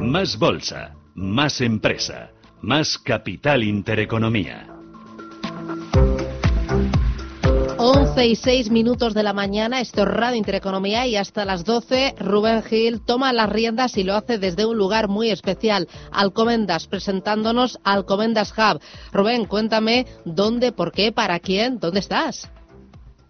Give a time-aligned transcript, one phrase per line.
[0.00, 2.30] Más bolsa, más empresa,
[2.62, 4.77] más capital intereconomía.
[8.18, 12.16] 11 y 6 minutos de la mañana, esto es Radio Intereconomía y hasta las 12
[12.18, 17.78] Rubén Gil toma las riendas y lo hace desde un lugar muy especial, Alcomendas, presentándonos
[17.84, 18.80] Alcomendas Hub.
[19.12, 22.50] Rubén, cuéntame dónde, por qué, para quién, dónde estás.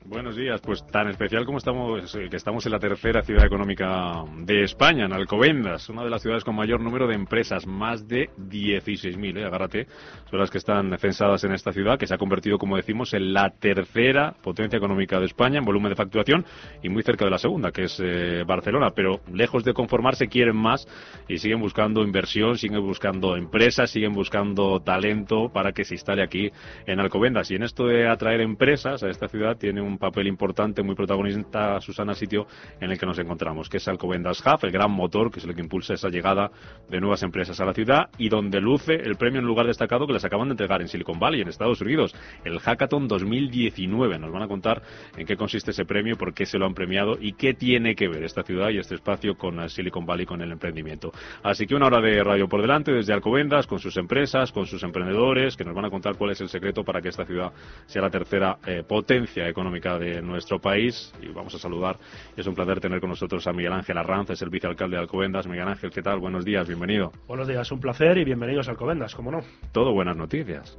[0.09, 4.25] Buenos días, pues tan especial como estamos, eh, que estamos en la tercera ciudad económica
[4.39, 8.31] de España, en Alcobendas, una de las ciudades con mayor número de empresas, más de
[8.39, 9.45] 16.000, ¿eh?
[9.45, 9.87] agárrate,
[10.31, 13.35] son las que están censadas en esta ciudad, que se ha convertido, como decimos, en
[13.35, 16.47] la tercera potencia económica de España en volumen de facturación
[16.83, 20.57] y muy cerca de la segunda, que es eh, Barcelona, pero lejos de conformarse quieren
[20.57, 20.89] más
[21.29, 26.51] y siguen buscando inversión, siguen buscando empresas, siguen buscando talento para que se instale aquí
[26.87, 27.51] en Alcobendas.
[27.51, 31.81] Y en esto de atraer empresas a esta ciudad tiene un papel importante, muy protagonista,
[31.81, 32.47] Susana, sitio
[32.81, 35.55] en el que nos encontramos, que es Alcobendas Hub, el gran motor que es el
[35.55, 36.51] que impulsa esa llegada
[36.89, 40.13] de nuevas empresas a la ciudad y donde luce el premio en lugar destacado que
[40.13, 44.19] les acaban de entregar en Silicon Valley, en Estados Unidos, el Hackathon 2019.
[44.19, 44.83] Nos van a contar
[45.17, 48.09] en qué consiste ese premio, por qué se lo han premiado y qué tiene que
[48.09, 51.13] ver esta ciudad y este espacio con Silicon Valley, con el emprendimiento.
[51.43, 54.83] Así que una hora de radio por delante desde Alcobendas, con sus empresas, con sus
[54.83, 57.53] emprendedores, que nos van a contar cuál es el secreto para que esta ciudad
[57.87, 61.97] sea la tercera eh, potencia económica de nuestro país y vamos a saludar.
[62.37, 65.47] Es un placer tener con nosotros a Miguel Ángel Arranz, es el vicealcalde de Alcobendas.
[65.47, 66.19] Miguel Ángel, ¿qué tal?
[66.19, 67.13] Buenos días, bienvenido.
[67.29, 69.41] Buenos días, un placer y bienvenidos a Alcobendas, ¿cómo no?
[69.71, 70.77] Todo buenas noticias.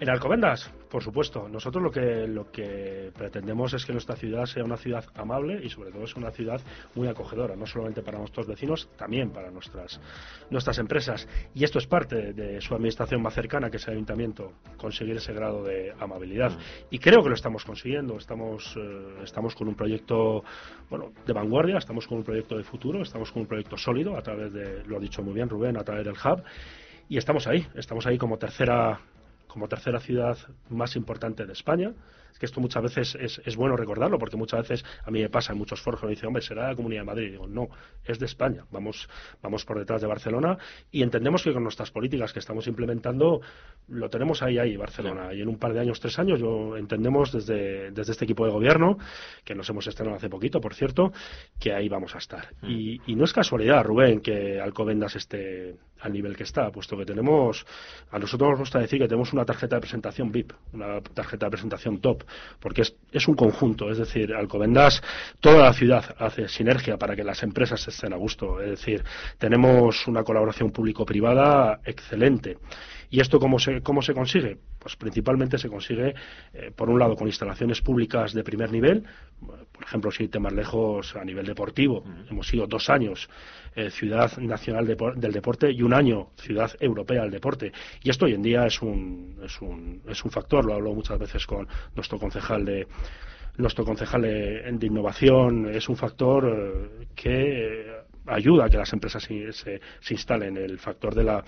[0.00, 1.46] En Alcobendas, por supuesto.
[1.46, 5.68] Nosotros lo que, lo que pretendemos es que nuestra ciudad sea una ciudad amable y
[5.68, 6.58] sobre todo es una ciudad
[6.94, 10.00] muy acogedora, no solamente para nuestros vecinos, también para nuestras,
[10.48, 11.28] nuestras empresas.
[11.54, 15.34] Y esto es parte de su administración más cercana, que es el ayuntamiento, conseguir ese
[15.34, 16.52] grado de amabilidad.
[16.88, 18.16] Y creo que lo estamos consiguiendo.
[18.16, 20.42] Estamos, eh, estamos con un proyecto
[20.88, 24.22] bueno, de vanguardia, estamos con un proyecto de futuro, estamos con un proyecto sólido a
[24.22, 26.42] través de, lo ha dicho muy bien Rubén, a través del Hub.
[27.06, 28.98] Y estamos ahí, estamos ahí como tercera
[29.50, 30.38] como tercera ciudad
[30.68, 31.92] más importante de España.
[32.32, 35.28] Es que esto muchas veces es, es, bueno recordarlo, porque muchas veces a mí me
[35.28, 37.26] pasa en muchos foros que me dicen, hombre, será la Comunidad de Madrid.
[37.26, 37.68] Y digo, no,
[38.04, 38.64] es de España.
[38.70, 39.08] Vamos,
[39.42, 40.56] vamos por detrás de Barcelona
[40.92, 43.40] y entendemos que con nuestras políticas que estamos implementando
[43.88, 45.34] lo tenemos ahí, ahí, Barcelona.
[45.34, 48.52] Y en un par de años, tres años, yo entendemos desde, desde este equipo de
[48.52, 48.96] gobierno,
[49.44, 51.12] que nos hemos estrenado hace poquito, por cierto,
[51.58, 52.54] que ahí vamos a estar.
[52.62, 52.70] Mm.
[52.70, 57.04] Y, y no es casualidad, Rubén, que Alcobendas esté al nivel que está, puesto que
[57.04, 57.64] tenemos,
[58.10, 61.50] a nosotros nos gusta decir que tenemos una tarjeta de presentación VIP, una tarjeta de
[61.50, 62.24] presentación top,
[62.58, 65.02] porque es, es un conjunto, es decir, Alcobendas,
[65.40, 69.04] toda la ciudad hace sinergia para que las empresas estén a gusto, es decir,
[69.38, 72.58] tenemos una colaboración público-privada excelente.
[73.10, 74.56] ¿Y esto cómo se, cómo se consigue?
[74.78, 76.14] Pues principalmente se consigue,
[76.54, 79.04] eh, por un lado, con instalaciones públicas de primer nivel,
[79.40, 83.28] por ejemplo, si irte más lejos a nivel deportivo, hemos sido dos años
[83.74, 87.72] eh, ciudad nacional del deporte y un año ciudad europea del deporte.
[88.02, 91.18] Y esto hoy en día es un, es un, es un factor, lo hablo muchas
[91.18, 91.66] veces con
[91.96, 92.86] nuestro concejal de
[93.56, 97.86] nuestro concejal de, innovación, es un factor eh, que
[98.26, 101.44] ayuda a que las empresas se, se, se instalen, el factor de la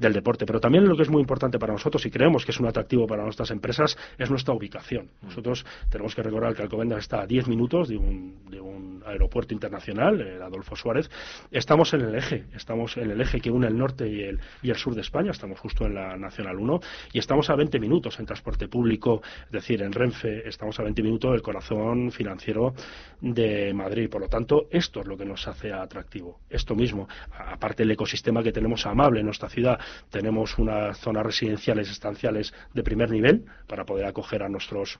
[0.00, 0.46] del deporte.
[0.46, 3.06] Pero también lo que es muy importante para nosotros y creemos que es un atractivo
[3.06, 5.10] para nuestras empresas es nuestra ubicación.
[5.20, 5.26] Mm.
[5.26, 9.54] Nosotros tenemos que recordar que Alcobendas está a 10 minutos de un, de un aeropuerto
[9.54, 11.10] internacional, el Adolfo Suárez.
[11.50, 14.70] Estamos en el eje, estamos en el eje que une el norte y el, y
[14.70, 16.80] el sur de España, estamos justo en la Nacional 1
[17.12, 21.02] y estamos a 20 minutos en transporte público, es decir, en Renfe, estamos a 20
[21.02, 22.74] minutos del corazón financiero
[23.20, 24.08] de Madrid.
[24.08, 26.40] Por lo tanto, esto es lo que nos hace atractivo.
[26.48, 29.78] Esto mismo, aparte del ecosistema que tenemos amable en nuestra ciudad,
[30.10, 34.98] tenemos unas zonas residenciales estanciales de primer nivel para poder acoger a nuestros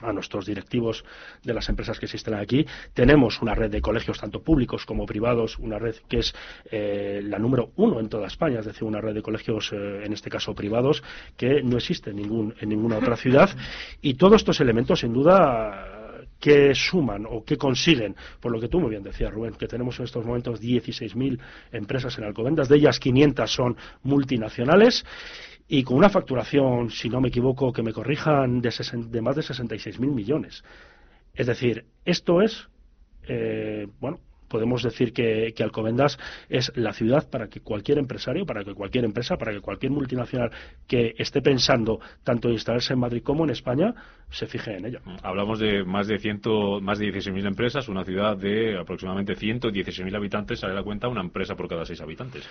[0.00, 1.04] a nuestros directivos
[1.42, 2.64] de las empresas que existen aquí.
[2.94, 6.34] Tenemos una red de colegios, tanto públicos como privados, una red que es
[6.70, 10.12] eh, la número uno en toda España, es decir, una red de colegios, eh, en
[10.12, 11.02] este caso privados,
[11.36, 13.50] que no existe en, ningún, en ninguna otra ciudad.
[14.00, 16.01] Y todos estos elementos, sin duda,
[16.42, 19.96] que suman o que consiguen, por lo que tú muy bien decías, Rubén, que tenemos
[20.00, 21.38] en estos momentos 16.000
[21.70, 25.04] empresas en Alcobendas, de ellas 500 son multinacionales
[25.68, 29.42] y con una facturación, si no me equivoco, que me corrijan, de, de más de
[29.42, 30.64] 66.000 millones.
[31.32, 32.68] Es decir, esto es,
[33.28, 34.18] eh, bueno,
[34.52, 36.18] podemos decir que, Alcobendas
[36.48, 40.50] es la ciudad para que cualquier empresario, para que cualquier empresa, para que cualquier multinacional
[40.86, 43.94] que esté pensando tanto en instalarse en Madrid como en España,
[44.30, 45.00] se fije en ella.
[45.22, 50.60] Hablamos de más de ciento, más de 16.000 empresas, una ciudad de aproximadamente 116.000 habitantes,
[50.60, 52.46] sale la cuenta una empresa por cada seis habitantes.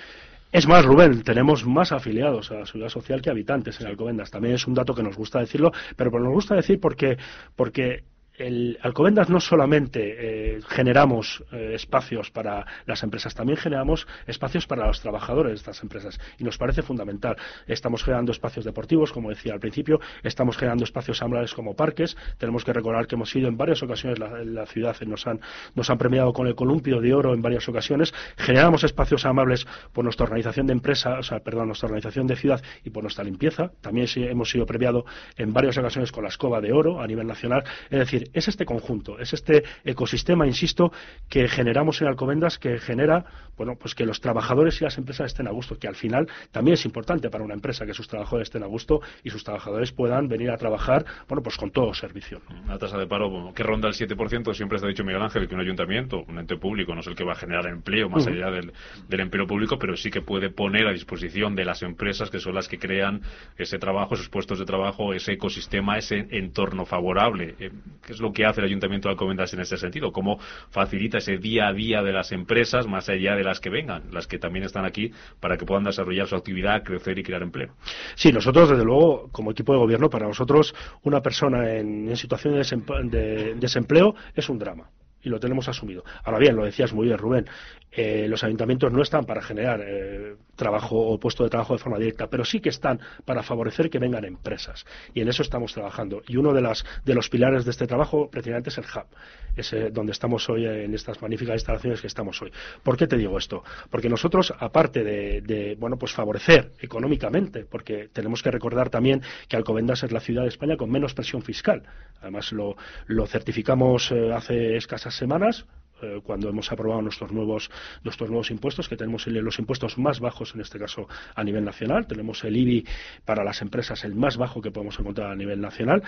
[0.52, 4.32] Es más, Rubén, tenemos más afiliados a la seguridad social que habitantes en Alcobendas.
[4.32, 7.18] También es un dato que nos gusta decirlo, pero nos gusta decir porque,
[7.56, 8.04] porque
[8.48, 14.88] el Alcobendas no solamente eh, generamos eh, espacios para las empresas, también generamos espacios para
[14.88, 17.36] los trabajadores de estas empresas y nos parece fundamental.
[17.68, 22.18] Estamos generando espacios deportivos, como decía al principio, estamos generando espacios amables como parques.
[22.38, 25.40] Tenemos que recordar que hemos ido en varias ocasiones la, la ciudad nos han,
[25.76, 28.14] nos han premiado con el columpio de oro en varias ocasiones.
[28.38, 32.62] Generamos espacios amables por nuestra organización de empresa, o sea, perdón, nuestra organización de ciudad
[32.84, 33.72] y por nuestra limpieza.
[33.82, 35.06] También hemos sido premiados
[35.38, 37.64] en varias ocasiones con la escoba de oro a nivel nacional.
[37.90, 40.92] Es decir, es este conjunto, es este ecosistema, insisto,
[41.30, 43.26] que generamos en Alcobendas, que genera,
[43.58, 46.74] bueno, pues que los trabajadores y las empresas estén a gusto, que al final también
[46.74, 50.28] es importante para una empresa que sus trabajadores estén a gusto y sus trabajadores puedan
[50.28, 52.42] venir a trabajar, bueno, pues con todo servicio.
[52.68, 55.62] La tasa de paro que ronda el 7%, siempre ha dicho Miguel Ángel que un
[55.62, 58.72] ayuntamiento, un ente público, no es el que va a generar empleo más allá del,
[59.20, 62.68] empleo público, pero sí que puede poner a disposición de las empresas que son las
[62.68, 63.22] que crean
[63.58, 67.56] ese trabajo, esos puestos de trabajo, ese ecosistema, ese entorno favorable.
[67.60, 67.72] Eh,
[68.08, 70.12] es lo que hace el Ayuntamiento de Alcobendas en ese sentido?
[70.12, 70.40] ¿Cómo
[70.70, 74.28] facilita ese día a día de las empresas, más allá de las que vengan, las
[74.28, 77.74] que también están aquí, para que puedan desarrollar su actividad, crecer y crear empleo?
[78.16, 80.74] Sí, nosotros, desde luego, como equipo de gobierno, para nosotros,
[81.04, 84.90] una persona en, situación de desempleo es un drama
[85.24, 86.04] y lo tenemos asumido.
[86.24, 87.46] Ahora bien, lo decías muy bien, Rubén,
[87.92, 91.98] eh, los ayuntamientos no están para generar eh, trabajo o puesto de trabajo de forma
[91.98, 94.86] directa, pero sí que están para favorecer que vengan empresas.
[95.14, 96.22] Y en eso estamos trabajando.
[96.28, 99.08] Y uno de, las, de los pilares de este trabajo, precisamente, es el hub,
[99.56, 102.52] es donde estamos hoy en estas magníficas instalaciones que estamos hoy.
[102.84, 103.64] ¿Por qué te digo esto?
[103.90, 110.04] Porque nosotros, aparte de, bueno, pues favorecer económicamente, porque tenemos que recordar también que Alcobendas
[110.04, 111.84] es la ciudad de España con menos presión fiscal.
[112.22, 112.76] Además, lo,
[113.08, 115.66] lo certificamos eh, hace escasas semanas
[116.02, 117.70] eh, cuando hemos aprobado nuestros nuevos,
[118.04, 122.08] nuestros nuevos impuestos, que tenemos los impuestos más bajos, en este caso a nivel nacional.
[122.08, 122.86] Tenemos el IBI
[123.26, 126.04] para las empresas, el más bajo que podemos encontrar a nivel nacional.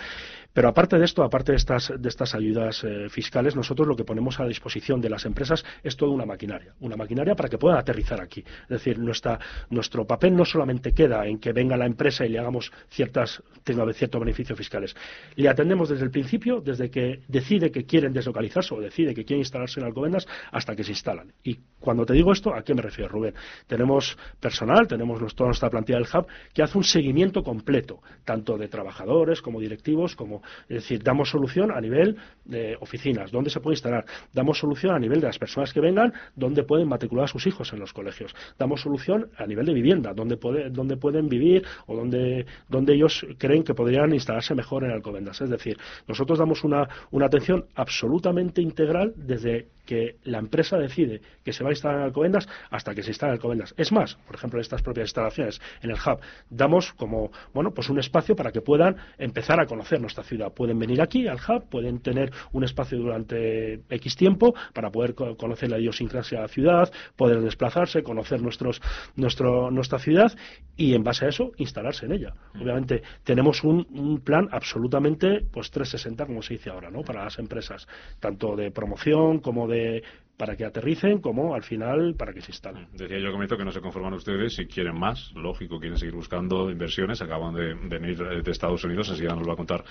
[0.53, 4.03] Pero aparte de esto, aparte de estas, de estas ayudas eh, fiscales, nosotros lo que
[4.03, 6.73] ponemos a disposición de las empresas es toda una maquinaria.
[6.79, 8.43] Una maquinaria para que puedan aterrizar aquí.
[8.63, 9.39] Es decir, nuestra,
[9.69, 13.91] nuestro papel no solamente queda en que venga la empresa y le hagamos ciertas, tenga
[13.93, 14.95] ciertos beneficios fiscales.
[15.35, 19.41] Le atendemos desde el principio, desde que decide que quieren deslocalizarse o decide que quieren
[19.41, 21.31] instalarse Alcobendas hasta que se instalan.
[21.43, 23.33] Y cuando te digo esto, ¿a qué me refiero, Rubén?
[23.67, 28.67] Tenemos personal, tenemos toda nuestra plantilla del hub que hace un seguimiento completo, tanto de
[28.67, 33.75] trabajadores como directivos, como, es decir, damos solución a nivel de oficinas, dónde se puede
[33.75, 37.45] instalar, damos solución a nivel de las personas que vengan, dónde pueden matricular a sus
[37.47, 41.65] hijos en los colegios, damos solución a nivel de vivienda, dónde, puede, dónde pueden vivir
[41.87, 45.41] o dónde, dónde ellos creen que podrían instalarse mejor en Alcobendas.
[45.41, 45.77] Es decir,
[46.07, 51.69] nosotros damos una, una atención absolutamente integral desde que la empresa decide que se va
[51.69, 53.73] a instalar en Alcobendas hasta que se instala en Alcobendas.
[53.77, 57.89] Es más, por ejemplo, en estas propias instalaciones, en el hub, damos como, bueno, pues
[57.89, 60.53] un espacio para que puedan empezar a conocer nuestra ciudad.
[60.53, 65.69] Pueden venir aquí al hub, pueden tener un espacio durante X tiempo para poder conocer
[65.69, 68.81] la idiosincrasia de la ciudad, poder desplazarse, conocer nuestros,
[69.15, 70.31] nuestro, nuestra ciudad
[70.75, 72.33] y en base a eso instalarse en ella.
[72.53, 72.61] Mm.
[72.61, 77.01] Obviamente tenemos un, un plan absolutamente pues 360 como se dice ahora, ¿no?
[77.01, 77.87] Para las empresas,
[78.19, 80.03] tanto de promoción como de
[80.37, 82.87] para que aterricen como al final para que se instalen.
[82.93, 86.71] Decía yo comienzo que no se conforman ustedes si quieren más, lógico, quieren seguir buscando
[86.71, 89.83] inversiones, acaban de, venir de Estados Unidos, enseguida nos va a contar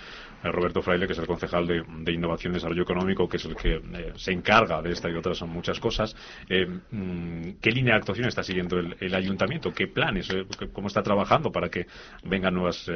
[0.42, 3.54] eh, Roberto Fraile, que es el concejal de, Innovación y Desarrollo Económico, que es el
[3.54, 6.14] que eh, se encarga de esta y otras muchas cosas.
[6.48, 9.72] Eh, mm, ¿Qué línea de actuación está siguiendo el, ayuntamiento?
[9.72, 10.28] ¿Qué planes?
[10.72, 11.86] ¿Cómo está trabajando para que
[12.24, 12.90] vengan nuevas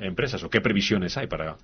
[0.00, 0.42] empresas?
[0.44, 1.56] ¿O qué previsiones hay para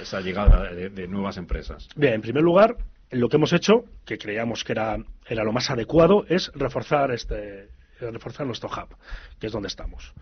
[0.00, 1.88] esa llegada de nuevas empresas?
[1.96, 2.76] Bien, en primer lugar,
[3.12, 7.68] lo que hemos hecho, que creíamos que era, lo más adecuado, es reforzar, este,
[8.00, 8.96] reforzar nuestro hub,
[9.38, 10.12] que es donde estamos.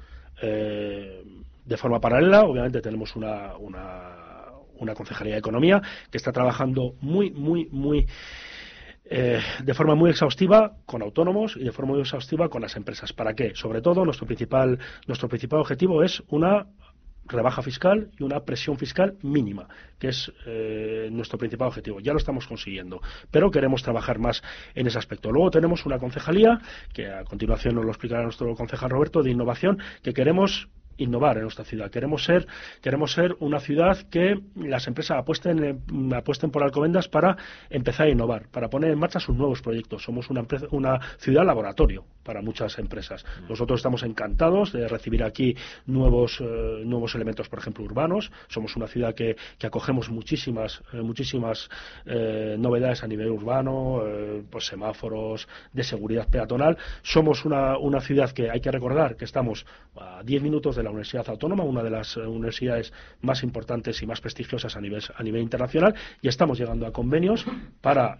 [0.42, 1.23] Eh,
[1.64, 4.47] de forma paralela, obviamente tenemos una, una,
[4.78, 5.80] una, concejalía de economía
[6.11, 8.06] que está trabajando muy, muy, muy
[9.04, 13.12] eh, de forma muy exhaustiva con autónomos y de forma muy exhaustiva con las empresas.
[13.12, 13.52] ¿Para qué?
[13.54, 16.66] Sobre todo, nuestro principal, nuestro principal objetivo es una
[17.30, 19.68] rebaja fiscal y una presión fiscal mínima,
[19.99, 22.00] que es eh, nuestro principal objetivo.
[22.00, 24.42] Ya lo estamos consiguiendo, pero queremos trabajar más
[24.75, 25.30] en ese aspecto.
[25.30, 26.60] Luego tenemos una concejalía,
[26.92, 30.68] que a continuación nos lo explicará nuestro concejal Roberto, de innovación, que queremos
[31.00, 31.90] innovar en nuestra ciudad.
[31.90, 32.47] Queremos ser,
[32.80, 35.83] queremos ser una ciudad que las empresas apuesten,
[36.14, 37.37] apuesten por Alcobendas para
[37.69, 40.02] empezar a innovar, para poner en marcha sus nuevos proyectos.
[40.02, 43.25] Somos una, una ciudad laboratorio para muchas empresas.
[43.49, 48.30] Nosotros estamos encantados de recibir aquí nuevos, eh, nuevos elementos, por ejemplo, urbanos.
[48.49, 51.69] Somos una ciudad que, acogemos muchísimas, eh, muchísimas
[52.07, 54.02] eh, novedades a nivel urbano,
[54.50, 56.76] pues semáforos de seguridad peatonal.
[57.02, 59.64] Somos una, una ciudad que hay que recordar que estamos
[59.97, 62.92] a 10 minutos de la Universidad Autónoma, una de las universidades
[63.23, 67.44] más importantes y más prestigiosas a nivel, a nivel internacional, y estamos llegando a convenios
[67.80, 68.18] para,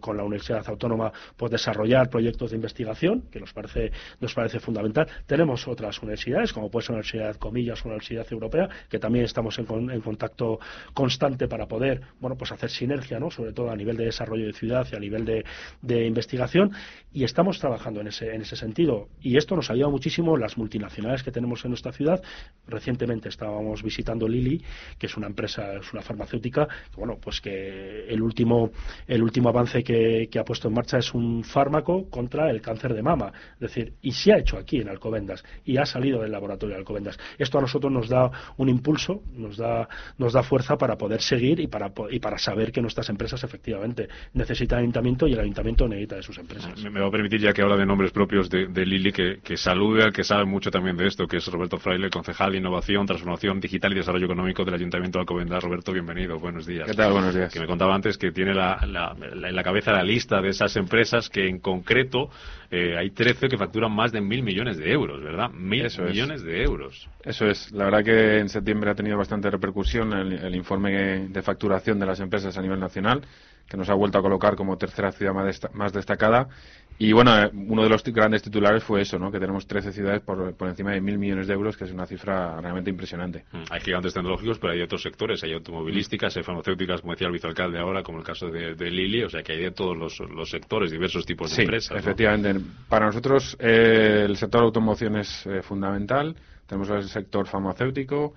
[0.00, 5.06] con la Universidad Autónoma, pues desarrollar proyectos de investigación que nos parece, nos parece fundamental.
[5.26, 9.24] Tenemos otras universidades, como puede ser la Universidad Comillas o la Universidad Europea, que también
[9.24, 10.58] estamos en, en, contacto
[10.94, 13.30] constante para poder, bueno, pues hacer sinergia, ¿no?
[13.30, 16.72] Sobre todo a nivel de desarrollo de ciudad y a nivel de, investigación,
[17.12, 19.08] y estamos trabajando en ese, en ese sentido.
[19.20, 22.22] Y esto nos ayuda muchísimo las multinacionales que tenemos en nuestra ciudad.
[22.68, 24.60] Recientemente estábamos visitando Lilly,
[24.98, 28.72] que es una empresa, es una farmacéutica, que, bueno, pues que el último,
[29.06, 33.02] el último avance que, ha puesto en marcha es un fármaco contra el cáncer de
[33.02, 33.32] mama.
[33.54, 36.80] Es decir, y se ha hecho aquí en Alcobendas y ha salido del laboratorio de
[36.80, 37.16] Alcobendas.
[37.38, 39.88] Esto a nosotros nos da un impulso, nos da,
[40.18, 44.08] nos da fuerza para poder seguir y para, y para saber que nuestras empresas efectivamente
[44.34, 46.82] necesitan ayuntamiento y el ayuntamiento necesita de sus empresas.
[46.82, 50.02] Me, va a permitir, ya que habla de nombres propios de, Lili, que, que salude
[50.02, 53.60] al que sabe mucho también de esto, que es Roberto Fraile, concejal de Innovación, Transformación
[53.60, 55.62] Digital y Desarrollo Económico del Ayuntamiento de Alcobendas.
[55.62, 56.86] Roberto, bienvenido, buenos días.
[56.86, 57.12] ¿Qué tal?
[57.12, 57.52] Buenos días.
[57.52, 61.28] Que me contaba antes que tiene la, en la cabeza la lista de esas empresas
[61.28, 62.30] que en concreto
[62.70, 65.50] eh, hay 13 que facturan más de mil millones de euros, ¿verdad?
[65.50, 67.08] Mil millones de euros.
[67.22, 67.70] Eso es.
[67.72, 72.20] La verdad que en septiembre ha tenido bastante repercusión el, informe de facturación de las
[72.20, 73.22] empresas a nivel nacional,
[73.68, 75.32] que nos ha vuelto a colocar como tercera ciudad
[75.72, 76.48] más destacada
[76.98, 79.30] y bueno, eh, uno de los grandes titulares fue eso, ¿no?
[79.30, 82.06] que tenemos 13 ciudades por, por encima de mil millones de euros, que es una
[82.06, 83.44] cifra realmente impresionante.
[83.52, 87.32] Mm, hay gigantes tecnológicos, pero hay otros sectores, hay automovilísticas, hay farmacéuticas, como decía el
[87.32, 90.18] vicealcalde ahora, como el caso de, de Lili, o sea que hay de todos los,
[90.20, 91.98] los sectores, diversos tipos de sí, empresas.
[91.98, 96.34] Efectivamente, para nosotros eh, el sector automoción es eh, fundamental,
[96.66, 98.34] tenemos el sector farmacéutico,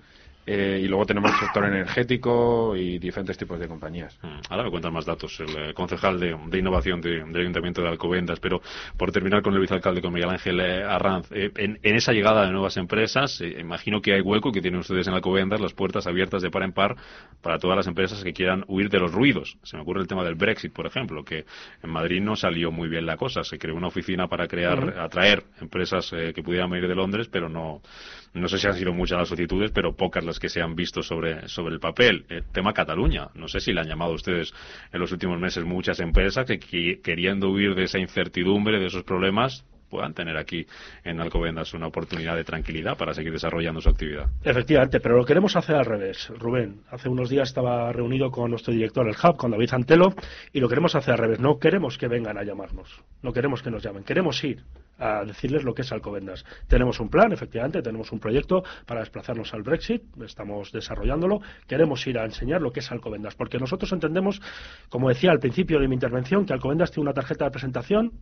[0.52, 4.18] eh, y luego tenemos el sector energético y diferentes tipos de compañías.
[4.20, 8.40] Mm, ahora me cuentan más datos el eh, concejal de, innovación del Ayuntamiento de Alcobendas,
[8.40, 8.60] pero
[8.96, 12.76] por terminar con el vicealcalde, con Miguel Ángel eh, Arranz, en, esa llegada de nuevas
[12.78, 16.64] empresas, imagino que hay hueco que tienen ustedes en Alcobendas, las puertas abiertas de par
[16.64, 16.96] en par
[17.40, 19.56] para todas las empresas que quieran huir de los ruidos.
[19.62, 21.44] Se me ocurre el tema del Brexit, por ejemplo, que
[21.80, 23.44] en Madrid no salió muy bien la cosa.
[23.44, 27.82] Se creó una oficina para crear, atraer empresas que pudieran venir de Londres, pero no,
[28.32, 31.02] no sé si han sido muchas las solicitudes, pero pocas las que se han visto
[31.02, 32.26] sobre, sobre el papel.
[32.28, 33.28] El tema Cataluña.
[33.34, 34.52] No sé si le han llamado a ustedes
[34.92, 39.64] en los últimos meses muchas empresas que, queriendo huir de esa incertidumbre, de esos problemas,
[39.90, 40.66] puedan tener aquí
[41.04, 44.28] en Alcobendas una oportunidad de tranquilidad para seguir desarrollando su actividad.
[44.44, 46.82] Efectivamente, pero lo queremos hacer al revés, Rubén.
[46.90, 50.14] Hace unos días estaba reunido con nuestro director del Hub, con David Antelo,
[50.52, 51.40] y lo queremos hacer al revés.
[51.40, 54.62] No queremos que vengan a llamarnos, no queremos que nos llamen, queremos ir
[55.00, 56.44] a decirles lo que es Alcobendas.
[56.68, 62.18] Tenemos un plan, efectivamente, tenemos un proyecto para desplazarnos al Brexit, estamos desarrollándolo, queremos ir
[62.18, 64.40] a enseñar lo que es Alcobendas, porque nosotros entendemos,
[64.88, 68.12] como decía al principio de mi intervención, que Alcobendas tiene una tarjeta de presentación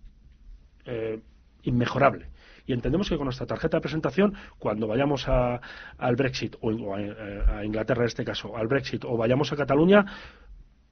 [0.84, 1.20] eh,
[1.62, 2.30] inmejorable.
[2.68, 8.02] Y entendemos que con nuestra tarjeta de presentación, cuando vayamos al Brexit, o a, Inglaterra
[8.02, 10.04] en este caso, al Brexit, o vayamos a Cataluña,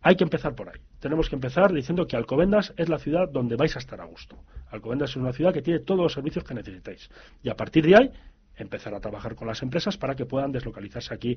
[0.03, 0.81] hay que empezar por ahí.
[1.01, 4.37] Tenemos que empezar diciendo que Alcobendas es la ciudad donde vais a estar a gusto.
[4.71, 7.11] Alcobendas es una ciudad que tiene todos los servicios que necesitáis.
[7.43, 8.11] Y a partir de ahí,
[8.57, 11.37] empezar a trabajar con las empresas para que puedan deslocalizarse aquí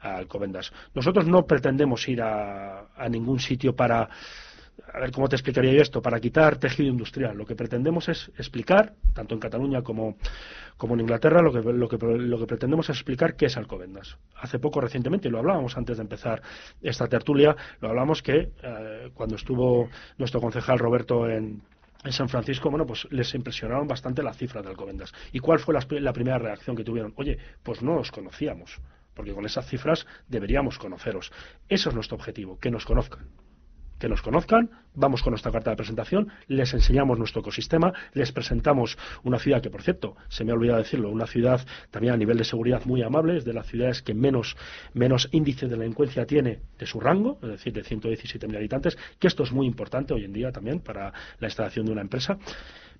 [0.00, 0.72] a Alcobendas.
[0.94, 4.08] Nosotros no pretendemos ir a ningún sitio para
[4.92, 7.36] a ver cómo te explicaría yo esto, para quitar tejido industrial.
[7.36, 10.16] Lo que pretendemos es explicar, tanto en Cataluña como,
[10.80, 14.16] en Inglaterra, lo que, lo, que, lo que pretendemos es explicar qué es Alcobendas.
[14.36, 16.42] Hace poco, recientemente, y lo hablábamos antes de empezar
[16.80, 21.62] esta tertulia, lo hablamos que eh, cuando estuvo nuestro concejal Roberto en,
[22.04, 25.12] en San Francisco, bueno, pues les impresionaron bastante las cifras de Alcobendas.
[25.32, 27.12] ¿Y cuál fue la, la primera reacción que tuvieron?
[27.16, 28.80] Oye, pues no os conocíamos,
[29.14, 31.32] porque con esas cifras deberíamos conoceros.
[31.68, 33.26] Eso es nuestro objetivo, que nos conozcan
[33.98, 38.98] que nos conozcan, vamos con nuestra carta de presentación, les enseñamos nuestro ecosistema, les presentamos
[39.22, 42.38] una ciudad que, por cierto, se me ha olvidado decirlo, una ciudad también a nivel
[42.38, 44.56] de seguridad muy amable, es de las ciudades que menos,
[44.94, 49.42] menos índice de delincuencia tiene de su rango, es decir, de 117.000 habitantes, que esto
[49.42, 52.38] es muy importante hoy en día también para la instalación de una empresa.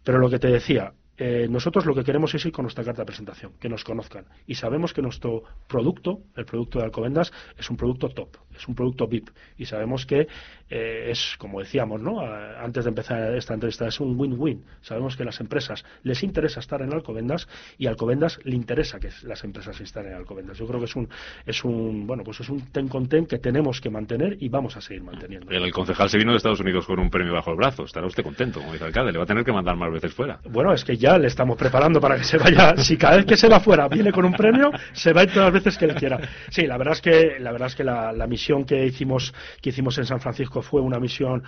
[0.05, 3.03] Pero lo que te decía, eh, nosotros lo que queremos es ir con nuestra carta
[3.03, 4.25] de presentación, que nos conozcan.
[4.47, 8.75] Y sabemos que nuestro producto, el producto de Alcobendas, es un producto top, es un
[8.77, 9.29] producto VIP.
[9.57, 10.29] Y sabemos que
[10.71, 12.21] eh, es, como decíamos ¿no?
[12.21, 14.65] antes de empezar esta entrevista, es un win-win.
[14.81, 17.49] Sabemos que las empresas les interesa estar en Alcobendas
[17.79, 20.57] y a Alcobendas le interesa que las empresas estén en Alcobendas.
[20.57, 21.09] Yo creo que es un,
[21.45, 24.77] es un, bueno, pues es un ten con ten que tenemos que mantener y vamos
[24.77, 25.51] a seguir manteniendo.
[25.51, 27.85] El, concejal se vino de Estados Unidos con un premio bajo el brazo.
[27.85, 29.13] Estará usted contento, como dice el alcalde.
[29.13, 30.41] Le va a tener que mandar más veces fuera.
[30.49, 32.77] Bueno, es que ya le estamos preparando para que se vaya.
[32.77, 35.31] Si cada vez que se va fuera viene con un premio, se va a ir
[35.31, 36.19] todas las veces que le quiera.
[36.51, 39.71] Sí, la verdad es que la verdad es que la, la misión que hicimos que
[39.71, 41.45] hicimos en San Francisco fue una misión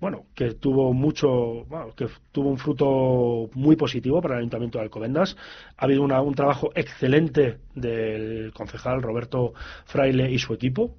[0.00, 5.36] bueno, que tuvo mucho, que tuvo un fruto muy positivo para el Ayuntamiento de Alcobendas.
[5.76, 9.52] Ha habido un trabajo excelente del concejal Roberto
[9.84, 10.96] Fraile y su equipo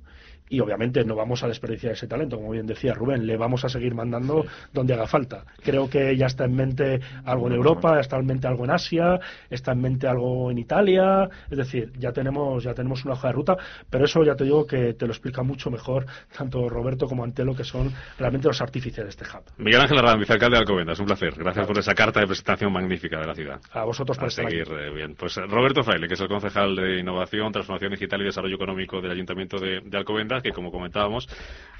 [0.51, 3.69] y obviamente no vamos a desperdiciar ese talento, como bien decía Rubén, le vamos a
[3.69, 5.45] seguir mandando donde haga falta.
[5.63, 9.17] Creo que ya está en mente algo en Europa, está en mente algo en Asia,
[9.49, 13.33] está en mente algo en Italia, es decir, ya tenemos ya tenemos una hoja de
[13.33, 13.57] ruta,
[13.89, 16.05] pero eso ya te digo que te lo explica mucho mejor
[16.37, 17.89] tanto Roberto como Antelo, que son
[18.19, 19.43] realmente los artífices de este hub.
[19.57, 21.33] Miguel Ángel Arran, vicealcalde de Alcobendas, un placer.
[21.37, 23.61] Gracias por esa carta de presentación magnífica de la ciudad.
[23.71, 25.15] A vosotros por a seguir eh, bien.
[25.15, 28.99] Pues eh, Roberto Fraile, que es el concejal de Innovación, Transformación Digital y Desarrollo Económico
[28.99, 31.27] del Ayuntamiento de, de Alcobendas, que como comentábamos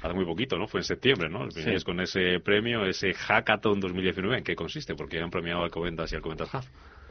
[0.02, 0.66] hace muy poquito, ¿no?
[0.66, 1.50] Fue en septiembre, ¿no?
[1.50, 1.62] Sí.
[1.84, 4.38] con ese premio, ese Hackathon 2019.
[4.38, 4.94] ¿En qué consiste?
[4.94, 6.64] Porque han premiado Alcobendas y Alcobendas Hub.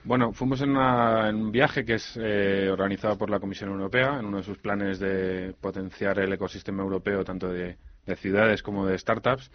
[0.03, 4.37] Bueno, fuimos en, un viaje que es eh, organizado por la Comisión Europea, en uno
[4.37, 7.77] de sus planes de potenciar el ecosistema europeo, tanto de,
[8.17, 9.51] ciudades como de startups.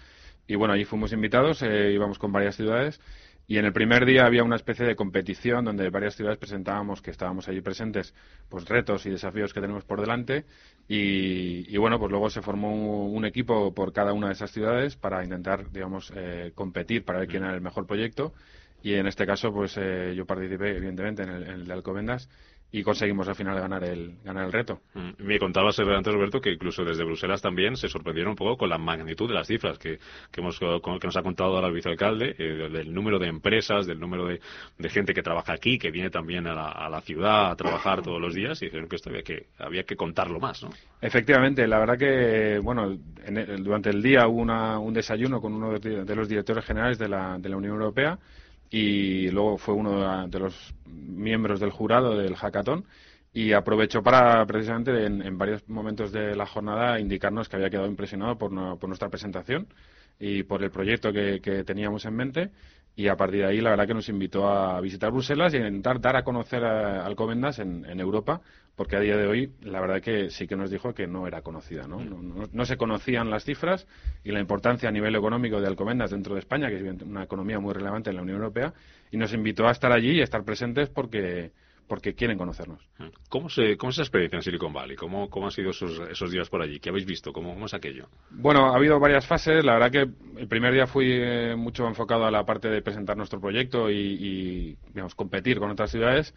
[0.46, 3.00] Y bueno, allí fuimos invitados, eh, íbamos con varias ciudades
[3.48, 7.12] y en el primer día había una especie de competición donde varias ciudades presentábamos que
[7.12, 8.12] estábamos allí presentes,
[8.48, 10.44] pues retos y desafíos que tenemos por delante.
[10.88, 15.22] Y, bueno, pues luego se formó un, equipo por cada una de esas ciudades para
[15.22, 18.34] intentar, digamos, eh, competir para ver quién era el mejor proyecto.
[18.82, 22.28] Y en este caso, pues eh, yo participé, evidentemente, en el, en el de Alcobendas
[22.72, 24.80] y conseguimos al final ganar el, ganar el reto.
[24.94, 28.68] Mm, me contabas antes, Roberto, que incluso desde Bruselas también se sorprendieron un poco con
[28.68, 29.98] la magnitud de las cifras que,
[30.30, 34.00] que, hemos, que nos ha contado ahora el vicealcalde, eh, del número de empresas, del
[34.00, 34.40] número de,
[34.78, 38.02] de, gente que trabaja aquí, que viene también a la, a la, ciudad a trabajar
[38.02, 40.70] todos los días, y dijeron que esto había que, había que contarlo más, ¿no?
[41.00, 42.98] Efectivamente, la verdad que, bueno,
[43.58, 47.08] durante el día hubo una, un desayuno con uno de, de los directores generales de
[47.08, 48.18] la, de la Unión Europea,
[48.76, 52.84] y luego fue uno de los miembros del jurado del hackathon
[53.32, 58.36] y aprovechó para precisamente en, varios momentos de la jornada indicarnos que había quedado impresionado
[58.36, 59.66] por, nuestra presentación
[60.20, 62.50] y por el proyecto que, teníamos en mente
[62.96, 65.68] y a partir de ahí la verdad que nos invitó a visitar Bruselas y a
[65.68, 68.40] intentar dar a conocer a Alcobendas en, en Europa
[68.76, 71.40] porque a día de hoy la verdad que sí que nos dijo que no era
[71.40, 71.98] conocida, ¿no?
[72.04, 73.86] No, se conocían las cifras
[74.22, 77.58] y la importancia a nivel económico de Alcomendas dentro de España, que es una economía
[77.58, 78.74] muy relevante en la Unión Europea,
[79.10, 81.52] y nos invitó a estar allí y a estar presentes porque
[81.86, 82.88] porque quieren conocernos.
[83.28, 84.96] ¿Cómo, se, cómo es esa experiencia en Silicon Valley?
[84.96, 86.80] ¿Cómo, cómo han sido esos, esos días por allí?
[86.80, 87.32] ¿Qué habéis visto?
[87.32, 88.08] ¿Cómo, ¿Cómo, es aquello?
[88.30, 89.64] Bueno, ha habido varias fases.
[89.64, 93.16] La verdad que el primer día fui eh, mucho enfocado a la parte de presentar
[93.16, 96.34] nuestro proyecto y, y digamos, competir con otras ciudades.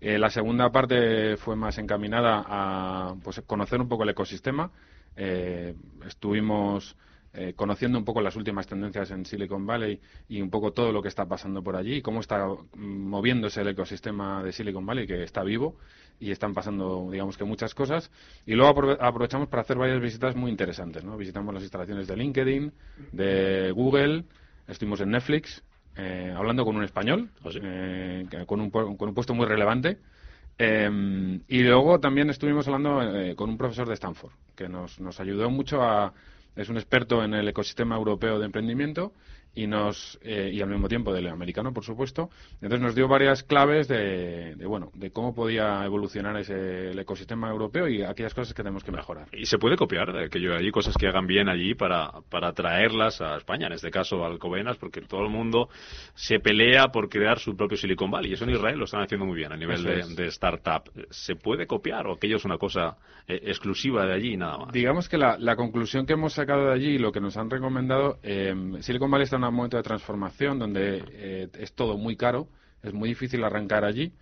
[0.00, 4.70] Eh, la segunda parte fue más encaminada a pues, conocer un poco el ecosistema.
[5.16, 5.74] Eh,
[6.06, 6.96] estuvimos
[7.34, 11.02] eh, conociendo un poco las últimas tendencias en Silicon Valley y un poco todo lo
[11.02, 15.42] que está pasando por allí, cómo está moviéndose el ecosistema de Silicon Valley, que está
[15.42, 15.76] vivo
[16.20, 18.10] y están pasando, digamos que muchas cosas.
[18.46, 21.04] Y luego aprovechamos para hacer varias visitas muy interesantes.
[21.04, 21.16] ¿no?
[21.16, 22.72] Visitamos las instalaciones de LinkedIn,
[23.12, 24.24] de Google,
[24.66, 25.62] estuvimos en Netflix,
[25.96, 29.98] eh, hablando con un español, ¿Ah, eh, con, un, con un puesto muy relevante.
[30.58, 33.00] Eh, y luego también estuvimos hablando
[33.36, 36.12] con un profesor de Stanford, que nos, nos ayudó mucho a...
[36.58, 39.12] Es un experto en el ecosistema europeo de emprendimiento
[39.58, 42.30] y nos eh, y al mismo tiempo del americano por supuesto.
[42.60, 47.88] Entonces nos dio varias claves de, bueno de cómo podía evolucionar ese el ecosistema europeo
[47.88, 49.26] y aquellas cosas que tenemos que mejorar.
[49.32, 52.52] Y se puede copiar de que yo allí cosas que hagan bien allí para para
[52.52, 55.68] traerlas a España en este caso a Alcobendas porque todo el mundo
[56.14, 58.30] se pelea por crear su propio Silicon Valley.
[58.30, 60.90] Y eso en Israel lo están haciendo muy bien a nivel de, startup.
[61.10, 65.08] Se puede copiar o aquello es una cosa eh, exclusiva de allí nada más digamos
[65.08, 68.18] que la, la, conclusión que hemos sacado de allí y lo que nos han recomendado
[68.22, 72.48] eh, Silicon Valley está en un momento de transformación donde eh, es todo muy caro,
[72.82, 74.12] es muy difícil arrancar allí,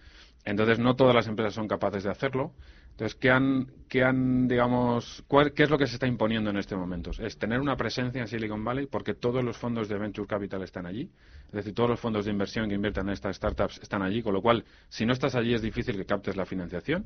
[0.45, 2.53] entonces no todas las empresas son capaces de hacerlo.
[2.93, 5.23] Entonces, ¿qué han, qué han digamos,
[5.55, 7.11] qué es lo que se está imponiendo en este momento?
[7.19, 10.87] Es tener una presencia en Silicon Valley porque todos los fondos de Venture Capital están
[10.87, 11.11] allí.
[11.49, 14.33] Es decir, todos los fondos de inversión que invierten en estas startups están allí, con
[14.33, 17.05] lo cual, si no estás allí es difícil que captes la financiación.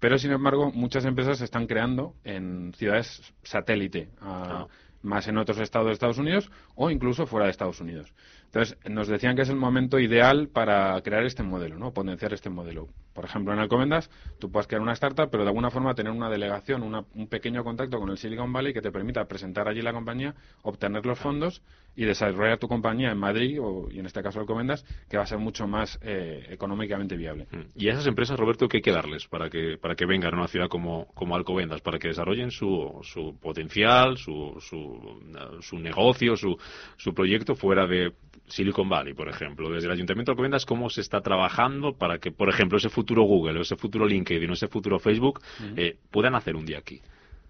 [0.00, 4.08] Pero, sin embargo, muchas empresas se están creando en ciudades satélite.
[4.22, 4.66] Ah
[5.02, 8.12] más en otros estados de Estados Unidos o incluso fuera de Estados Unidos.
[8.56, 11.92] Entonces, nos decían que es el momento ideal para crear este modelo, ¿no?
[11.92, 12.88] Potenciar este modelo.
[13.12, 16.30] Por ejemplo, en Alcomendas, tú puedes crear una startup, pero de alguna forma tener una
[16.30, 20.34] delegación, un pequeño contacto con el Silicon Valley que te permita presentar allí la compañía,
[20.62, 21.62] obtener los fondos
[21.94, 25.26] y desarrollar tu compañía en Madrid, o, y en este caso Alcomendas, que va a
[25.26, 27.48] ser mucho más eh, económicamente viable.
[27.50, 27.60] Mm.
[27.74, 30.38] ¿Y a esas empresas, Roberto, qué hay que darles para que, para que vengan a
[30.38, 35.22] una ciudad como, como Alcobendas, para que desarrollen su, su potencial, su, su,
[35.60, 36.56] su negocio, su,
[36.96, 38.12] su proyecto fuera de
[38.48, 42.30] Silicon Valley, por ejemplo, desde el Ayuntamiento de Alcobendas, cómo se está trabajando para que,
[42.30, 45.40] por ejemplo, ese futuro Google, o ese futuro LinkedIn, o ese futuro Facebook,
[45.76, 47.00] eh, puedan hacer un día aquí.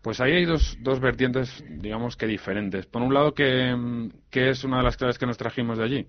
[0.02, 2.86] Pues ahí hay dos, dos vertientes, digamos que diferentes.
[2.86, 6.06] Por un lado, que, que es una de las claves que nos trajimos de allí.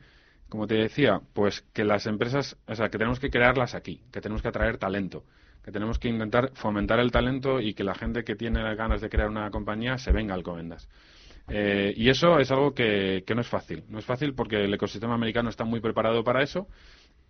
[0.49, 4.21] Como te decía, pues que las empresas, o sea, que tenemos que crearlas aquí, que
[4.21, 5.25] tenemos que atraer talento,
[5.63, 9.09] que tenemos que intentar fomentar el talento y que la gente que tiene ganas de
[9.09, 10.87] crear una compañía se venga al Comendas.
[11.49, 13.83] Eh, y eso es algo que, que, no es fácil.
[13.89, 16.67] No es fácil porque el ecosistema americano está muy preparado para eso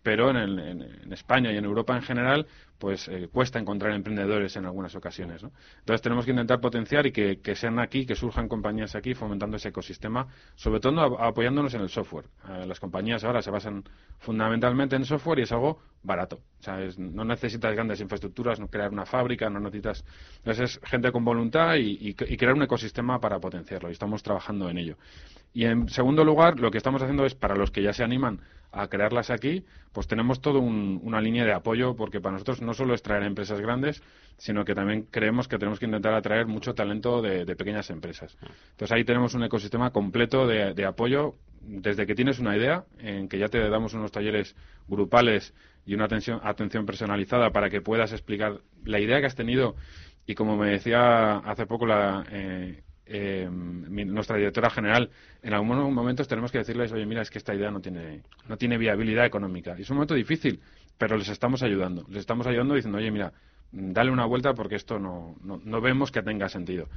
[0.07, 4.95] pero en, España y en Europa en general, pues eh, cuesta encontrar emprendedores en algunas
[4.95, 5.43] ocasiones.
[5.43, 5.51] ¿no?
[5.79, 9.67] Entonces tenemos que intentar potenciar y que, sean aquí, que surjan compañías aquí, fomentando ese
[9.67, 12.27] ecosistema, sobre todo apoyándonos en el software.
[12.47, 13.83] Eh, las compañías ahora se basan
[14.17, 16.39] fundamentalmente en software y es algo barato.
[16.65, 20.05] O no necesitas grandes infraestructuras, no crear una fábrica, no necesitas...
[20.37, 24.77] Entonces es gente con voluntad y crear un ecosistema para potenciarlo y estamos trabajando en
[24.77, 24.95] ello.
[25.53, 28.41] Y en segundo lugar, lo que estamos haciendo es, para los que ya se animan
[28.71, 32.93] a crearlas aquí, pues tenemos toda una línea de apoyo, porque para nosotros no solo
[32.93, 34.03] es traer empresas grandes,
[34.37, 38.37] sino que también creemos que tenemos que intentar atraer mucho talento de, pequeñas empresas.
[38.71, 43.39] Entonces ahí tenemos un ecosistema completo de, apoyo, desde que tienes una idea, en que
[43.39, 44.55] ya te damos unos talleres
[44.87, 45.53] grupales
[45.85, 49.75] y una atención, atención personalizada para que puedas explicar la idea que has tenido.
[50.25, 55.09] Y como me decía hace poco la, eh, eh, nuestra directora general,
[55.41, 58.57] en algunos momentos tenemos que decirles, oye, mira, es que esta idea no tiene, no
[58.57, 59.75] tiene viabilidad económica.
[59.77, 60.59] Y es un momento difícil,
[60.97, 62.05] pero les estamos ayudando.
[62.09, 63.31] Les estamos ayudando diciendo, oye, mira,
[63.71, 66.87] dale una vuelta porque esto no, no, vemos que tenga sentido.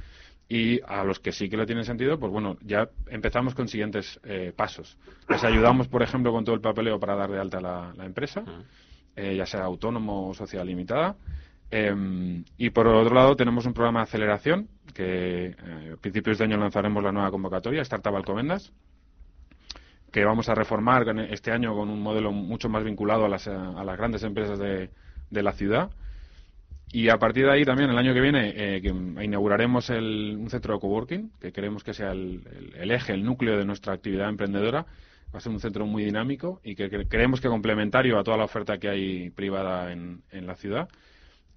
[0.49, 4.19] Y a los que sí que lo tienen sentido, pues bueno, ya empezamos con siguientes
[4.23, 4.97] eh, pasos.
[5.29, 8.43] Les ayudamos, por ejemplo, con todo el papeleo para dar de alta la, la empresa,
[9.15, 11.15] eh, ya sea autónomo o social limitada.
[11.73, 16.43] Em, y por otro lado tenemos un programa de aceleración que eh, a principios de
[16.43, 18.73] año lanzaremos la nueva convocatoria, Startup Alcomendas,
[20.11, 23.83] que vamos a reformar este año con un modelo mucho más vinculado a las, a
[23.85, 24.89] las grandes empresas de,
[25.31, 25.91] la ciudad.
[26.91, 28.81] Y a partir de ahí también el año que viene eh,
[29.23, 32.43] inauguraremos un centro de coworking, que queremos que sea el,
[32.91, 34.85] eje, el núcleo de nuestra actividad emprendedora.
[35.33, 38.43] Va a ser un centro muy dinámico y que, creemos que complementario a toda la
[38.43, 40.89] oferta que hay privada en la ciudad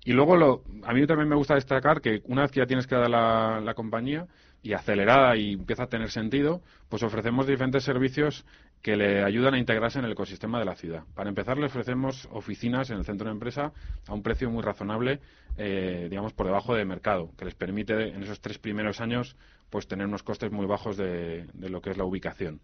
[0.05, 2.87] y luego lo, a mí también me gusta destacar que una vez que ya tienes
[2.87, 4.27] creada la, la compañía
[4.63, 8.45] y acelerada y empieza a tener sentido, pues ofrecemos diferentes servicios
[8.83, 11.05] que le ayudan a integrarse en el ecosistema de la ciudad.
[11.15, 13.73] Para empezar, le ofrecemos oficinas en el centro de empresa
[14.07, 15.21] a un precio muy razonable,
[15.57, 19.37] eh, digamos, por debajo de mercado, que les permite en esos tres primeros años
[19.71, 22.61] pues tener unos costes muy bajos de, de lo que es la ubicación.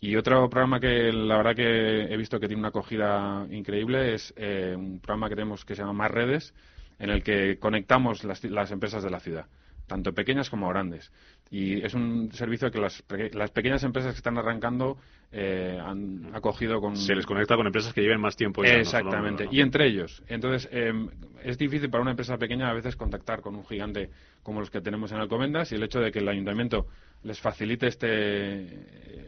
[0.00, 4.34] Y otro programa que la verdad que he visto que tiene una acogida increíble es
[4.36, 6.54] eh, un programa que tenemos que se llama Más Redes,
[6.98, 9.46] en el que conectamos las, las empresas de la ciudad
[9.86, 11.12] tanto pequeñas como grandes.
[11.50, 14.96] Y es un servicio que las, las pequeñas empresas que están arrancando
[15.30, 16.96] eh, han acogido con...
[16.96, 18.64] Se les conecta con empresas que lleven más tiempo.
[18.64, 20.22] Ya, Exactamente, y entre ellos.
[20.28, 21.08] Entonces, em,
[21.42, 24.10] es difícil para una empresa pequeña a veces contactar con un gigante
[24.42, 26.86] como los que tenemos en Alcomendas y el hecho de que el ayuntamiento
[27.24, 28.62] les facilite este,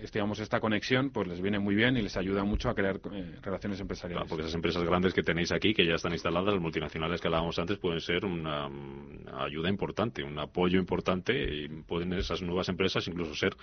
[0.02, 3.00] este, digamos, esta conexión, pues les viene muy bien y les ayuda mucho a crear
[3.12, 4.28] eh, relaciones empresariales.
[4.28, 7.58] porque esas empresas grandes que tenéis aquí, que ya están instaladas, las multinacionales que hablábamos
[7.58, 8.68] antes, pueden ser una,
[9.38, 13.56] ayuda importante, un apoyo importante y pueden esas nuevas empresas incluso ser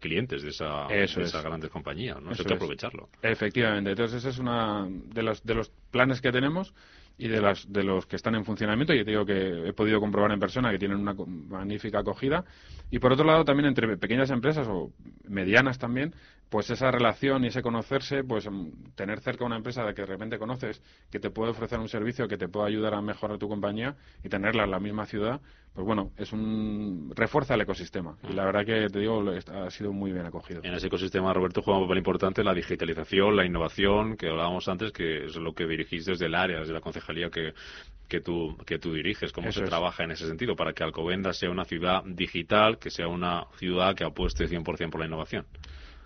[0.00, 2.32] clientes de esa, de esa grandes compañías, ¿no?
[2.32, 3.08] Eso, hay que aprovecharlo.
[3.22, 3.90] Efectivamente.
[3.90, 6.74] Entonces, ese es uno de los, de los planes que tenemos
[7.18, 10.00] y de, las, de los que están en funcionamiento, y te digo que he podido
[10.00, 12.44] comprobar en persona que tienen una magnífica acogida.
[12.90, 14.92] Y por otro lado, también entre pequeñas empresas o
[15.28, 16.14] medianas también,
[16.48, 20.06] pues esa relación y ese conocerse, pues mm, tener cerca una empresa de que de
[20.06, 23.48] repente conoces, que te puede ofrecer un servicio que te puede ayudar a mejorar tu
[23.48, 25.40] compañía y tenerla en la misma ciudad,
[25.74, 28.16] pues bueno, es un refuerza el ecosistema.
[28.28, 30.60] Y la verdad que te digo, ha sido muy bien acogido.
[30.62, 34.92] En ese ecosistema, Roberto, juega un papel importante la digitalización, la innovación, que hablábamos antes,
[34.92, 37.52] que es lo que dirigís desde el área, desde la concejalía que,
[38.08, 41.50] que tú, que tú diriges, cómo se trabaja en ese sentido para que Alcobendas sea
[41.50, 45.44] una ciudad digital, que sea una ciudad que apueste 100% por la innovación.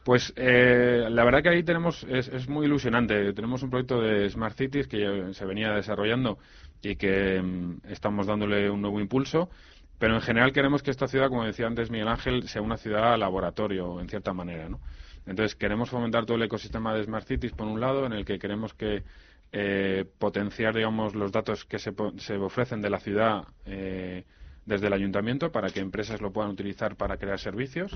[0.04, 3.32] Pues eh, la verdad que ahí tenemos es, es, muy ilusionante.
[3.34, 6.38] Tenemos un proyecto de Smart Cities que se venía desarrollando
[6.82, 9.50] y que mm, estamos dándole un nuevo impulso.
[9.98, 13.18] Pero en general queremos que esta ciudad, como decía antes Miguel Ángel, sea una ciudad
[13.18, 14.80] laboratorio en cierta manera, ¿no?
[15.26, 18.38] Entonces, queremos fomentar todo el ecosistema de Smart Cities, por un lado, en el que
[18.38, 19.04] queremos que
[19.52, 24.24] eh, potenciar, digamos, los datos que se, se ofrecen de la ciudad eh,
[24.70, 27.92] desde el ayuntamiento para que empresas lo puedan utilizar para crear servicios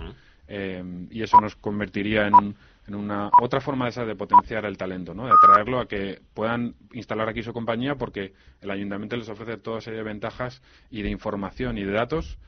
[0.48, 2.56] eh, y eso nos convertiría en,
[2.94, 5.26] una otra forma de, esa de potenciar el talento, ¿no?
[5.26, 9.80] de atraerlo a que puedan instalar aquí su compañía porque el ayuntamiento les ofrece toda
[9.80, 12.38] serie de ventajas y de información y de datos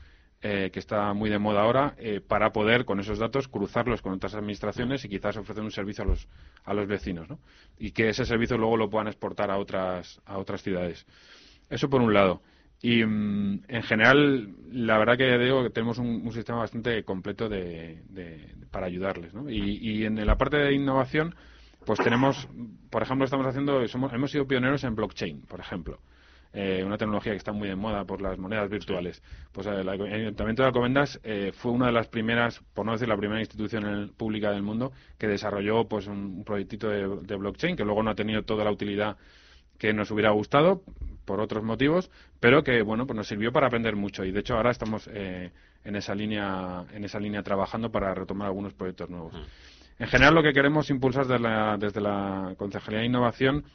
[0.41, 4.13] eh, que está muy de moda ahora, eh, para poder con esos datos cruzarlos con
[4.13, 6.27] otras administraciones y quizás ofrecer un servicio a los,
[6.63, 7.39] a los vecinos, ¿no?
[7.79, 11.07] Y que ese servicio luego lo puedan exportar a otras, a otras ciudades.
[11.71, 12.43] Eso por un lado.
[12.81, 18.03] Y mm, en general, la verdad que digo que tenemos un, sistema bastante completo de,
[18.71, 19.33] para ayudarles.
[19.33, 19.49] ¿no?
[19.49, 21.35] Y, y, en la parte de innovación,
[21.85, 22.47] pues tenemos,
[22.89, 25.99] por ejemplo, estamos haciendo, hemos sido pioneros en blockchain, por ejemplo.
[26.53, 29.21] Eh, una tecnología que está muy de moda por las monedas virtuales.
[29.51, 33.17] Pues el Ayuntamiento de Alcobendas eh, fue una de las primeras, por no decir la
[33.17, 38.11] primera institución pública del mundo, que desarrolló pues un, proyectito de, blockchain que luego no
[38.11, 39.17] ha tenido toda la utilidad
[39.77, 40.81] que nos hubiera gustado
[41.27, 42.09] por otros motivos,
[42.39, 45.51] pero que bueno pues nos sirvió para aprender mucho y de hecho ahora estamos eh,
[45.83, 49.33] en esa línea en esa línea trabajando para retomar algunos proyectos nuevos.
[49.33, 50.03] Mm.
[50.03, 53.65] En general lo que queremos impulsar desde la, desde la Concejalía de Innovación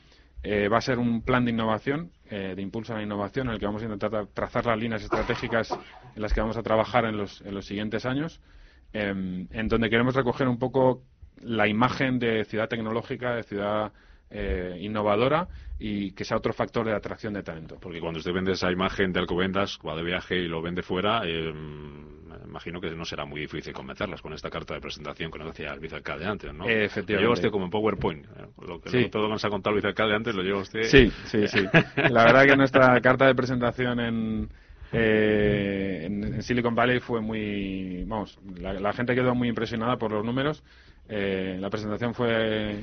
[0.42, 3.54] eh, va a ser un plan de innovación, eh, de impulso a la innovación, en
[3.54, 7.04] el que vamos a intentar trazar las líneas estratégicas en las que vamos a trabajar
[7.04, 8.40] en los, en los siguientes años,
[8.92, 11.02] em, en donde queremos recoger un poco
[11.40, 13.92] la imagen de ciudad tecnológica, de ciudad
[14.34, 15.46] eh, innovadora
[15.78, 17.76] y que sea otro factor de atracción de talento.
[17.78, 21.22] Porque cuando usted vende esa imagen de Alcobendas, va de viaje y lo vende fuera,
[21.26, 21.52] eh,
[22.46, 25.72] imagino que no será muy difícil convencerlas con esta carta de presentación que nos decía
[25.72, 26.64] el vicealcalde antes, ¿no?
[26.66, 27.12] efectivamente.
[27.14, 28.24] Lo lleva usted como en PowerPoint.
[28.24, 28.46] ¿eh?
[28.66, 30.84] Lo que todo nos ha contado el vicealcalde antes lo lleva usted.
[30.84, 31.66] Sí, sí, sí.
[31.96, 34.48] La verdad que nuestra carta de presentación en,
[34.92, 38.04] en, Silicon Valley fue muy.
[38.06, 40.62] Vamos, la, gente quedó muy impresionada por los números.
[41.08, 42.82] la presentación fue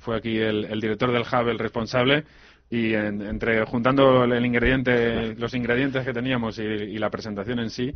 [0.00, 2.24] fue aquí el, director del Hub el responsable
[2.68, 7.94] y entre juntando el ingrediente, los ingredientes que teníamos y, la presentación en sí,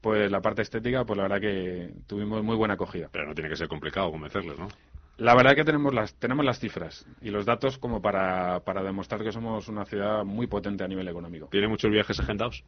[0.00, 3.08] pues la parte estética, pues la verdad que tuvimos muy buena acogida.
[3.12, 4.68] Pero no tiene que ser complicado convencerles, ¿no?
[5.16, 9.22] La verdad que tenemos las, tenemos las cifras y los datos como para, para demostrar
[9.22, 11.46] que somos una ciudad muy potente a nivel económico.
[11.50, 12.64] ¿Tiene muchos viajes agendados?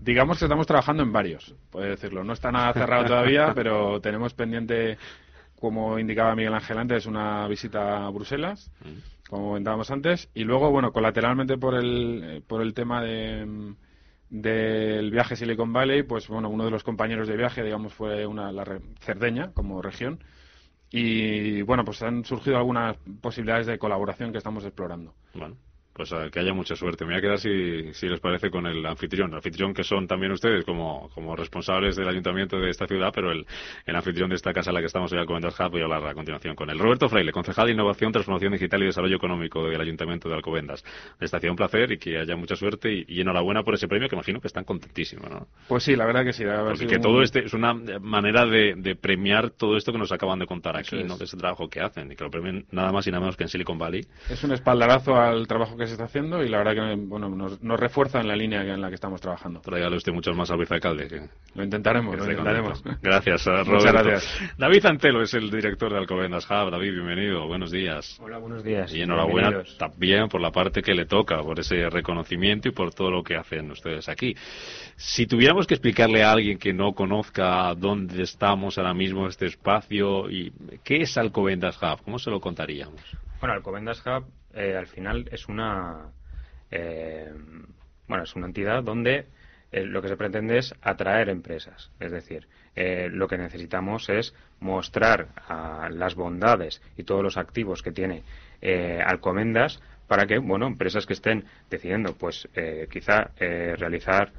[0.00, 2.22] Digamos que estamos trabajando en varios, puede decirlo.
[2.22, 4.98] No está nada cerrado todavía, pero tenemos pendiente
[5.58, 8.70] como indicaba Miguel Ángel antes, una visita a Bruselas,
[9.28, 13.74] como comentábamos antes, y luego, bueno, colateralmente por el, por el tema de
[14.28, 18.50] del viaje Silicon Valley, pues bueno, uno de los compañeros de viaje, digamos, fue una
[18.50, 20.18] la Cerdeña como región,
[20.90, 25.14] y bueno, pues han surgido algunas posibilidades de colaboración que estamos explorando.
[25.34, 25.56] Bueno
[25.96, 27.04] pues que haya mucha suerte.
[27.04, 29.30] Me voy a quedar, si, si les parece, con el anfitrión.
[29.30, 33.32] El anfitrión que son también ustedes como, como responsables del ayuntamiento de esta ciudad, pero
[33.32, 33.46] el,
[33.86, 35.84] el anfitrión de esta casa en la que estamos hoy al Alcobendas Hub, voy a
[35.84, 36.78] hablar a continuación con él.
[36.78, 40.84] Roberto Fraile, concejal de Innovación, Transformación Digital y Desarrollo Económico del Ayuntamiento de Alcobendas.
[41.18, 44.14] Les hacía un placer y que haya mucha suerte y, enhorabuena por ese premio que
[44.14, 45.46] imagino que están contentísimos, ¿no?
[45.66, 46.44] Pues sí, la verdad que sí.
[46.86, 50.46] que todo este es una manera de, de, premiar todo esto que nos acaban de
[50.46, 51.16] contar aquí, ¿no?
[51.16, 53.44] De ese trabajo que hacen y que lo premien nada más y nada menos que
[53.44, 54.06] en Silicon Valley.
[54.30, 57.80] Es un espaldarazo al trabajo que se está haciendo y la verdad que bueno, nos,
[57.80, 59.60] refuerza en la línea en la que estamos trabajando.
[59.60, 61.08] Tráigale usted muchos más al vicealcalde.
[61.08, 61.22] Que,
[61.54, 62.82] lo intentaremos, lo intentaremos.
[63.02, 63.72] Gracias, Roberto.
[63.72, 64.54] Muchas gracias.
[64.58, 66.70] David Antelo es el director de Alcobendas Hub.
[66.70, 68.18] David, bienvenido, buenos días.
[68.20, 68.92] Hola, buenos días.
[68.94, 73.10] Y enhorabuena también por la parte que le toca, por ese reconocimiento y por todo
[73.10, 74.34] lo que hacen ustedes aquí.
[74.96, 80.30] Si tuviéramos que explicarle a alguien que no conozca dónde estamos ahora mismo, este espacio,
[80.30, 80.52] y
[80.84, 82.02] ¿qué es Alcobendas Hub?
[82.02, 83.00] ¿Cómo se lo contaríamos?
[83.40, 86.12] Bueno, Alcobendas Hub eh, al final es una
[86.70, 87.32] eh,
[88.08, 89.26] bueno, es una entidad donde
[89.72, 91.90] eh, lo que se pretende es atraer empresas.
[92.00, 95.28] Es decir, eh, lo que necesitamos es mostrar
[95.90, 98.22] las bondades y todos los activos que tiene
[99.04, 102.48] Alcomendas para que, bueno, empresas que estén decidiendo, pues,
[102.90, 104.32] quizá realizar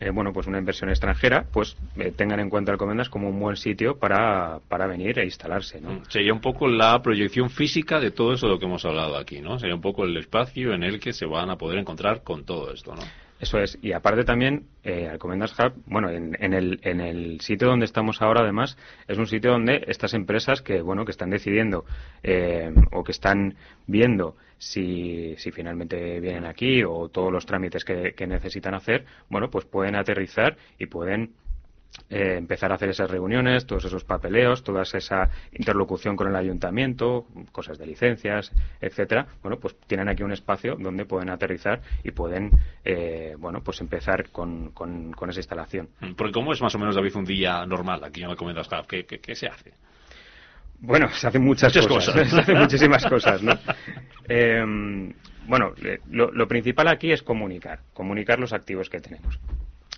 [0.00, 3.56] eh, bueno, pues una inversión extranjera, pues eh, tengan en cuenta Alcomendas como un buen
[3.56, 5.90] sitio para, para venir e instalarse, ¿no?
[5.90, 9.16] Mm, sería un poco la proyección física de todo eso de lo que hemos hablado
[9.16, 9.58] aquí, ¿no?
[9.58, 12.72] Sería un poco el espacio en el que se van a poder encontrar con todo
[12.72, 13.02] esto, ¿no?
[13.38, 13.78] Eso es.
[13.82, 18.22] Y aparte también, eh, Alcomendas Hub, bueno, en, en, el, en el sitio donde estamos
[18.22, 21.84] ahora, además, es un sitio donde estas empresas que, bueno, que están decidiendo
[22.22, 28.26] eh, o que están viendo si, si finalmente vienen aquí o todos los trámites que,
[28.26, 31.34] necesitan hacer, bueno, pues pueden aterrizar y pueden
[32.08, 37.26] eh, empezar a hacer esas reuniones, todos esos papeleos, toda esa interlocución con el ayuntamiento,
[37.50, 42.52] cosas de licencias, etcétera, bueno, pues tienen aquí un espacio donde pueden aterrizar y pueden,
[42.84, 45.88] eh, bueno, pues empezar con, con, esa instalación.
[46.00, 48.68] Mm, porque ¿cómo es más o menos, David, un día normal aquí en el Comendas
[48.88, 49.72] ¿Qué, qué, se hace?
[50.78, 53.58] Bueno, se hacen muchas, cosas, se hacen muchísimas cosas, ¿no?
[54.28, 55.12] Em,
[55.48, 55.72] bueno,
[56.10, 59.40] lo, lo principal aquí es comunicar, comunicar los activos que tenemos.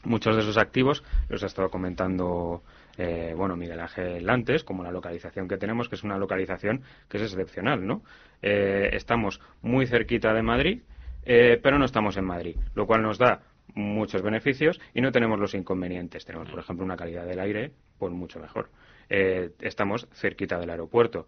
[0.08, 2.62] Muchos de esos activos los ha estado comentando
[2.96, 7.18] eh, bueno Miguel Ángel antes, como la localización que tenemos, que es una localización que
[7.18, 8.00] es excepcional, ¿no?
[8.40, 10.80] Eh, estamos muy cerquita de Madrid,
[11.26, 13.42] eh, pero no estamos en Madrid, lo cual nos da
[13.74, 16.24] muchos beneficios y no tenemos los inconvenientes.
[16.24, 18.70] Tenemos, por ejemplo, una calidad del aire pues mucho mejor.
[19.10, 21.26] estamos cerquita del aeropuerto.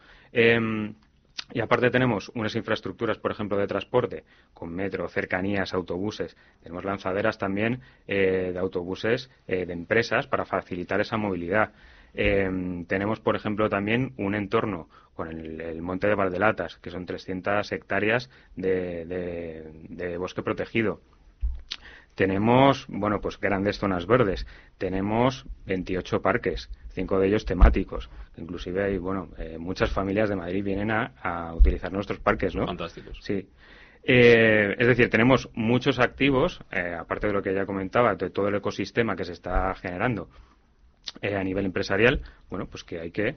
[1.53, 6.37] Y aparte tenemos unas infraestructuras, por ejemplo, de transporte, con metro, cercanías, autobuses.
[6.63, 11.73] Tenemos lanzaderas también eh, de autobuses eh, de empresas para facilitar esa movilidad.
[12.15, 17.71] Em, tenemos, por ejemplo, también un entorno con el, Monte de Valdelatas, que son 300
[17.73, 21.01] hectáreas de bosque protegido.
[22.21, 24.47] Tenemos, bueno, pues grandes zonas verdes.
[24.79, 28.11] Tenemos 28 parques, cinco de ellos temáticos.
[28.37, 32.67] Inclusive hay, bueno, eh, muchas familias de Madrid vienen a, utilizar nuestros parques, ¿no?
[32.67, 33.19] Fantásticos.
[33.23, 33.49] Sí.
[34.03, 38.49] Eh, es decir, tenemos muchos activos, eh, aparte de lo que ya comentaba, de todo
[38.49, 40.29] el ecosistema que se está generando
[41.23, 43.37] a nivel empresarial, bueno, pues que hay que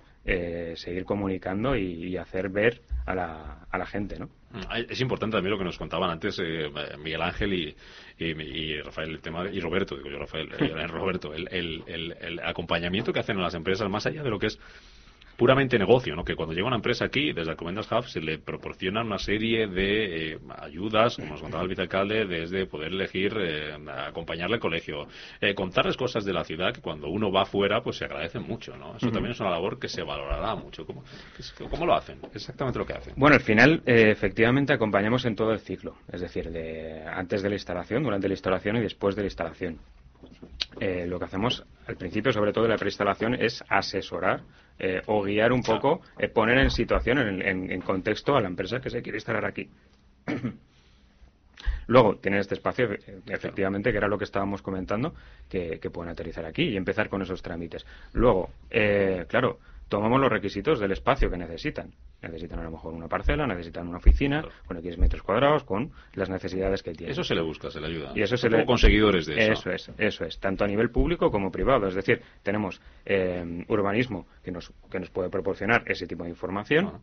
[0.75, 4.27] seguir comunicando y, hacer ver a la, a la gente, ¿no?
[4.51, 6.41] Mm, es importante también lo que nos contaban antes
[6.99, 7.75] Miguel Ángel y,
[8.19, 13.11] y, Rafael, el tema y Roberto, digo yo Rafael, eh, Roberto, el, el, el, acompañamiento
[13.11, 14.59] que hacen a las empresas, más allá de lo que es
[15.43, 16.23] puramente negocio, ¿no?
[16.23, 20.35] Que cuando llega una empresa aquí, desde Alcomendas Hub, se le proporciona una serie de
[20.35, 23.73] eh, ayudas, como nos contaba el vicealcalde, desde poder elegir, eh,
[24.07, 25.05] acompañarle al colegio,
[25.41, 28.77] eh, contarles cosas de la ciudad que cuando uno va afuera, pues se agradecen mucho,
[28.77, 28.95] ¿no?
[28.95, 30.85] Eso también es una labor que se valorará mucho.
[30.85, 31.03] ¿Cómo,
[31.69, 32.19] ¿Cómo, lo hacen?
[32.33, 33.13] Exactamente lo que hacen.
[33.17, 37.55] Bueno, al final, efectivamente, acompañamos en todo el ciclo, es decir, de antes de la
[37.55, 39.77] instalación, durante la instalación y después de la instalación.
[40.79, 44.39] lo que hacemos al principio, sobre todo de la preinstalación, es asesorar
[44.79, 48.89] eh, o guiar un poco, eh, poner en situación, en, contexto a la empresa que
[48.89, 49.69] se quiere instalar aquí.
[51.87, 55.13] Luego, tienen este espacio, eh, efectivamente, que era lo que estábamos comentando,
[55.49, 57.85] que, pueden aterrizar aquí y empezar con esos trámites.
[58.13, 58.49] Luego,
[59.27, 59.59] claro,
[59.93, 61.91] tomamos los requisitos del espacio que necesitan.
[62.19, 66.31] Necesitan a lo mejor una parcela, necesitan una oficina con X metros cuadrados, con las
[66.31, 67.11] necesidades que tienen.
[67.11, 68.11] Eso se le busca, se le ayuda.
[68.15, 68.65] Y eso se le...
[68.65, 69.69] conseguidores de eso.
[69.69, 71.85] Eso es, eso es, tanto a nivel público como privado.
[71.85, 76.93] Es decir, tenemos eh, urbanismo que nos, que nos puede proporcionar ese tipo de información.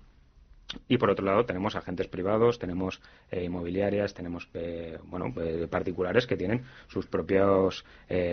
[0.89, 3.01] Y por otro lado tenemos agentes privados, tenemos
[3.31, 5.33] eh, inmobiliarias, tenemos eh, bueno
[5.69, 7.85] particulares que tienen sus propias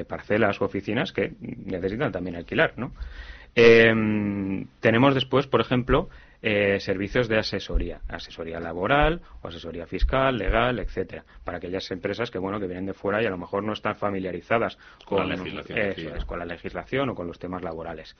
[0.07, 2.93] parcelas u oficinas que necesitan también alquilar, ¿no?
[3.59, 6.09] Em, tenemos después, por ejemplo,
[6.43, 12.37] eh, servicios de asesoría, asesoría laboral o asesoría fiscal, legal, etcétera, para aquellas empresas que
[12.37, 16.25] bueno que vienen de fuera y a lo mejor no están familiarizadas con, la, legislación,
[16.27, 18.15] con la legislación o con los temas laborales.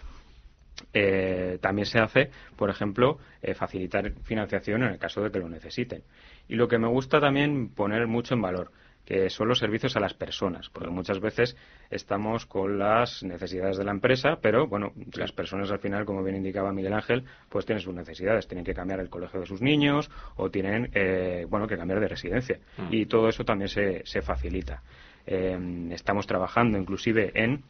[0.92, 5.50] Eh, también se hace, por ejemplo, eh, facilitar financiación en el caso de que lo
[5.50, 6.02] necesiten.
[6.48, 8.72] Y lo que me gusta también poner mucho en valor
[9.08, 11.56] que son los servicios a las personas, porque muchas veces
[11.90, 16.36] estamos con las necesidades de la empresa, pero bueno, las personas al final, como bien
[16.36, 20.12] indicaba Miguel Ángel, pues tienen sus necesidades, tienen que cambiar el colegio de sus niños
[20.36, 22.60] o tienen, eh, bueno, que cambiar de residencia.
[22.78, 22.94] Mm.
[22.94, 24.84] Y todo eso también se, se facilita.
[25.26, 25.58] Eh,
[25.92, 27.64] estamos trabajando inclusive en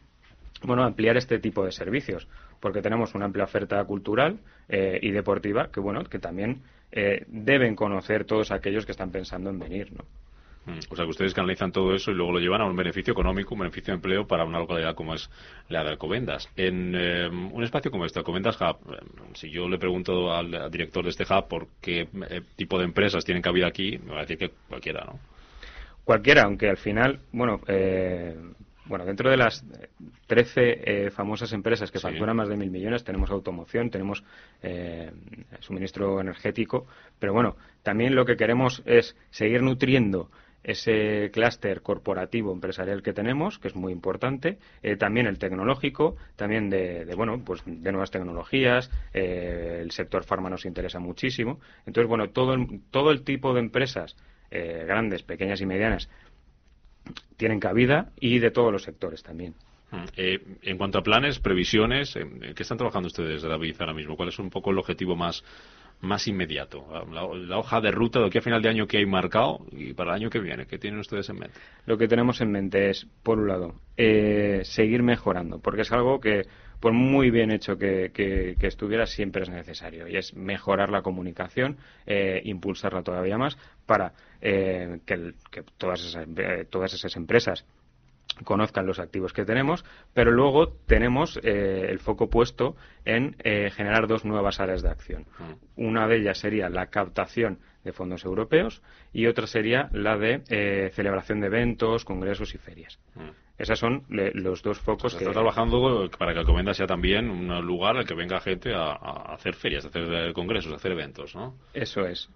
[0.63, 2.28] bueno, ampliar este tipo de servicios,
[2.60, 6.63] porque tenemos una amplia oferta cultural eh, y deportiva que, bueno, que también
[7.28, 10.06] deben conocer todos aquellos que están pensando en venir, ¿no?
[10.67, 10.80] Mm.
[10.89, 13.56] O sea, que ustedes canalizan todo eso y luego lo llevan a un beneficio económico,
[13.56, 15.30] un beneficio de empleo para una localidad como es
[15.69, 16.49] la de Alcobendas.
[16.58, 18.97] En eh, un espacio como este, Alcobendas Hub, eh,
[19.34, 23.23] si yo le pregunto al, director de este hub por qué eh, tipo de empresas
[23.23, 25.19] tienen cabida aquí, me va a decir que cualquiera, ¿no?
[26.03, 27.60] Cualquiera, aunque al final, bueno,
[28.86, 29.65] bueno, dentro de las
[30.27, 34.23] 13 famosas empresas que facturan más de mil millones, tenemos automoción, tenemos
[35.60, 36.88] suministro energético,
[37.19, 40.30] pero bueno, también lo que queremos es seguir nutriendo
[40.67, 46.69] ese clúster corporativo empresarial que tenemos, que es muy importante, eh, también el tecnológico, también
[46.69, 51.62] de, bueno, pues de nuevas tecnologías, eh, el sector farma nos interesa muchísimo.
[51.86, 54.17] Entonces, bueno, todo el, todo el tipo de empresas,
[54.51, 56.10] eh, grandes, pequeñas y medianas,
[57.38, 59.53] tienen cabida y de todos los sectores también.
[59.91, 60.03] Mm,
[60.63, 64.17] en cuanto a planes, previsiones, ¿qué están trabajando ustedes, David, ahora mismo?
[64.17, 65.45] ¿Cuál es un poco el objetivo más
[66.01, 66.86] más inmediato?
[67.11, 70.11] La, hoja de ruta de aquí a final de año que hay marcado y para
[70.11, 71.59] el año que viene, ¿qué tienen ustedes en mente?
[71.86, 76.19] Lo que tenemos en mente es, por un lado, eh, seguir mejorando, porque es algo
[76.19, 76.45] que,
[76.80, 78.11] por muy bien hecho que,
[78.61, 84.99] estuviera, siempre es necesario, y es mejorar la comunicación, eh, impulsarla todavía más para eh,
[85.05, 85.34] que,
[85.78, 86.28] todas, esas,
[86.69, 87.65] todas esas empresas
[88.43, 92.75] conozcan los activos que tenemos, pero luego tenemos eh, el foco puesto
[93.05, 95.25] en eh, generar dos nuevas áreas de acción.
[95.39, 95.88] Mm.
[95.88, 98.81] Una de ellas sería la captación de fondos europeos
[99.13, 102.99] y otra sería la de eh, celebración de eventos, congresos y ferias.
[103.58, 105.24] Esos son los dos focos que...
[105.24, 108.93] Está trabajando para que Alcomenda sea también un lugar al que venga gente a,
[109.34, 111.55] hacer ferias, a hacer congresos, a hacer eventos, ¿no?
[111.74, 112.30] Eso es.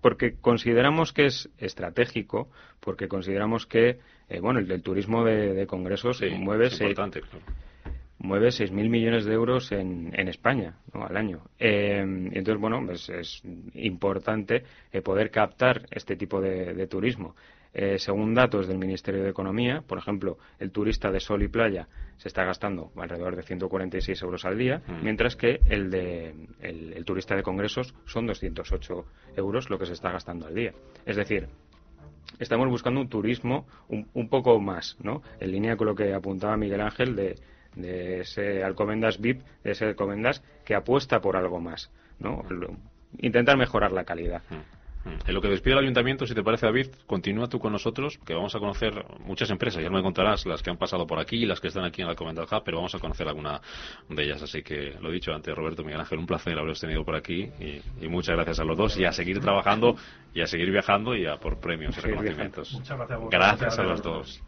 [0.00, 2.48] porque consideramos que es estratégico,
[2.80, 3.98] porque consideramos que
[4.28, 6.68] eh, bueno, el, turismo de, congresos mueve,
[8.18, 11.44] mueve 6.000 millones de euros en, España al año.
[11.58, 13.42] Eh, entonces, bueno, pues es
[13.74, 17.34] importante eh, poder captar este tipo de, turismo.
[17.98, 22.28] Según datos del Ministerio de Economía, por ejemplo, el turista de sol y playa se
[22.28, 25.04] está gastando alrededor de 146 euros al día, mm.
[25.04, 29.04] mientras que el, de, el turista de congresos son 208
[29.36, 30.72] euros lo que se está gastando al día.
[31.06, 31.48] Es decir,
[32.38, 35.22] estamos buscando un turismo un, poco más, ¿no?
[35.40, 37.36] En línea con lo que apuntaba Miguel Ángel de,
[37.74, 42.42] de ese Alcomendas VIP, de ese Alcomendas que apuesta por algo más, ¿no?
[43.18, 44.42] Intentar mejorar la calidad.
[45.08, 45.28] Mm.
[45.28, 48.34] En lo que despide el ayuntamiento, si te parece, David, continúa tú con nosotros, que
[48.34, 49.82] vamos a conocer muchas empresas.
[49.82, 52.08] Ya me contarás las que han pasado por aquí y las que están aquí en
[52.08, 53.60] la Comendal Hub, pero vamos a conocer alguna
[54.08, 54.42] de ellas.
[54.42, 58.08] Así que lo dicho antes, Roberto Miguel Ángel, un placer haberos tenido por aquí y,
[58.08, 59.96] muchas gracias a los dos y a seguir trabajando
[60.34, 62.72] y a seguir viajando y a por premios y reconocimientos.
[62.72, 64.42] Muchas gracias, gracias a los dos.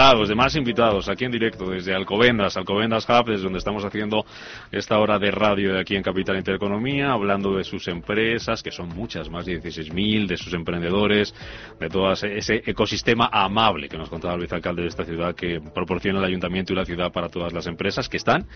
[0.00, 4.24] Invitados, de más invitados, aquí en directo desde Alcobendas, Alcobendas Hub, desde donde estamos haciendo
[4.72, 9.28] esta hora de radio aquí en Capital Intereconomía, hablando de sus empresas, que son muchas,
[9.28, 11.34] más de 16.000, de sus emprendedores,
[11.78, 16.20] de todo ese ecosistema amable que nos contaba el vicealcalde de esta ciudad, que proporciona
[16.20, 18.46] el ayuntamiento y la ciudad para todas las empresas que están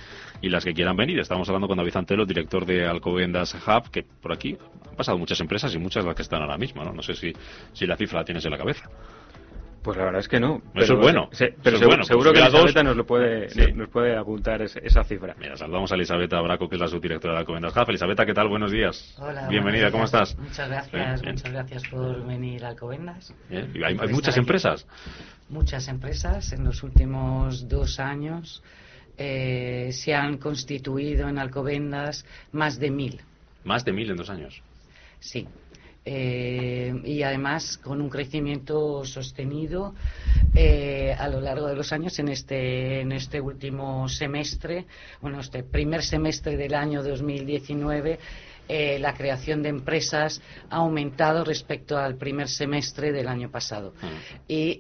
[0.41, 1.19] y las que quieran venir.
[1.19, 4.57] Estamos hablando con David Antelo, director de Alcobendas Hub, que por aquí
[4.89, 6.95] han pasado muchas empresas y muchas las que están ahora mismo, ¿no?
[6.95, 7.35] No sé si,
[7.75, 8.89] si la cifra la tienes en la cabeza.
[9.85, 10.63] Pues la verdad es que no.
[10.75, 11.29] Eso es bueno.
[11.63, 15.37] pero seguro, que Elisabetta nos, lo puede, nos puede apuntar esa cifra.
[15.39, 17.91] Mira, saludamos a Elisabetta Braco, que es la subdirectora de Alcobendas JAF.
[17.91, 18.49] Elisabetta, ¿qué tal?
[18.49, 19.15] Buenos días.
[19.19, 19.47] Hola.
[19.47, 20.39] Bienvenida, ¿cómo estás?
[20.39, 23.35] Muchas gracias, muchas gracias por venir a Alcobendas.
[23.51, 24.87] ¿Hay, muchas empresas?
[25.51, 26.51] Muchas empresas.
[26.55, 28.63] En los últimos dos años
[29.19, 33.21] eh, se han constituido en Alcobendas más de mil.
[33.65, 34.63] Más de mil en dos años.
[35.21, 35.47] Sí,
[36.05, 39.95] eh, y además con un crecimiento sostenido
[40.55, 44.87] eh, a lo largo de los años en este, en este último semestre,
[45.23, 48.19] bueno, este primer semestre del año 2019.
[48.67, 50.41] Eh, la creación de empresas
[50.71, 53.93] ha aumentado respecto al primer semestre del año pasado.
[54.01, 54.07] Mm.
[54.49, 54.79] Y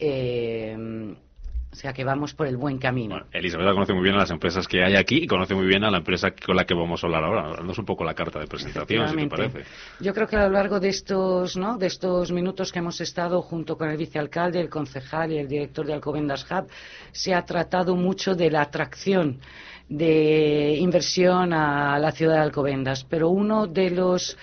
[1.75, 3.17] o sea que vamos por el buen camino.
[3.17, 5.83] Bueno, Elisabeth conoce muy bien a las empresas que hay aquí y conoce muy bien
[5.83, 7.49] a la empresa con la que vamos a hablar ahora.
[7.49, 9.65] Dándonos un poco la carta de presentación, si te parece.
[9.99, 11.77] Yo creo que a lo largo de estos, ¿no?
[11.77, 15.85] de estos minutos que hemos estado junto con el vicealcalde, el concejal y el director
[15.85, 16.69] de Alcobendas Hub,
[17.11, 19.41] se ha tratado mucho de la atracción
[19.89, 23.03] de inversión a la ciudad de Alcobendas.
[23.03, 24.39] Pero uno de los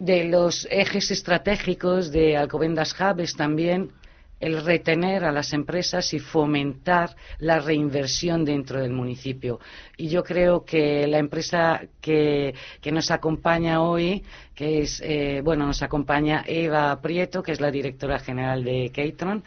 [0.00, 3.92] de los ejes estratégicos de Alcobendas Hub es también
[4.40, 9.60] el retener a las empresas y fomentar la reinversión dentro del municipio.
[9.96, 12.54] Y yo creo que la empresa que,
[12.90, 14.24] nos acompaña hoy,
[14.54, 19.44] que es, eh, bueno, nos acompaña Eva Prieto, que es la directora general de Catron,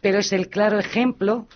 [0.00, 1.48] pero es el claro ejemplo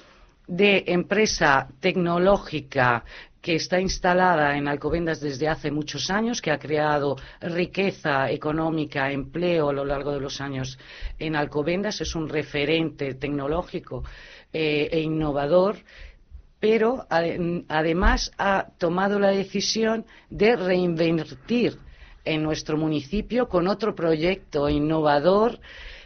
[0.46, 3.04] de empresa tecnológica
[3.42, 9.70] que está instalada en Alcobendas desde hace muchos años, que ha creado riqueza económica, empleo
[9.70, 10.78] a lo largo de los años
[11.18, 14.04] en Alcobendas, es un referente tecnológico
[14.52, 15.76] eh, e innovador,
[16.60, 21.76] pero además ha tomado la decisión de reinvertir
[22.24, 25.58] en nuestro municipio con otro proyecto innovador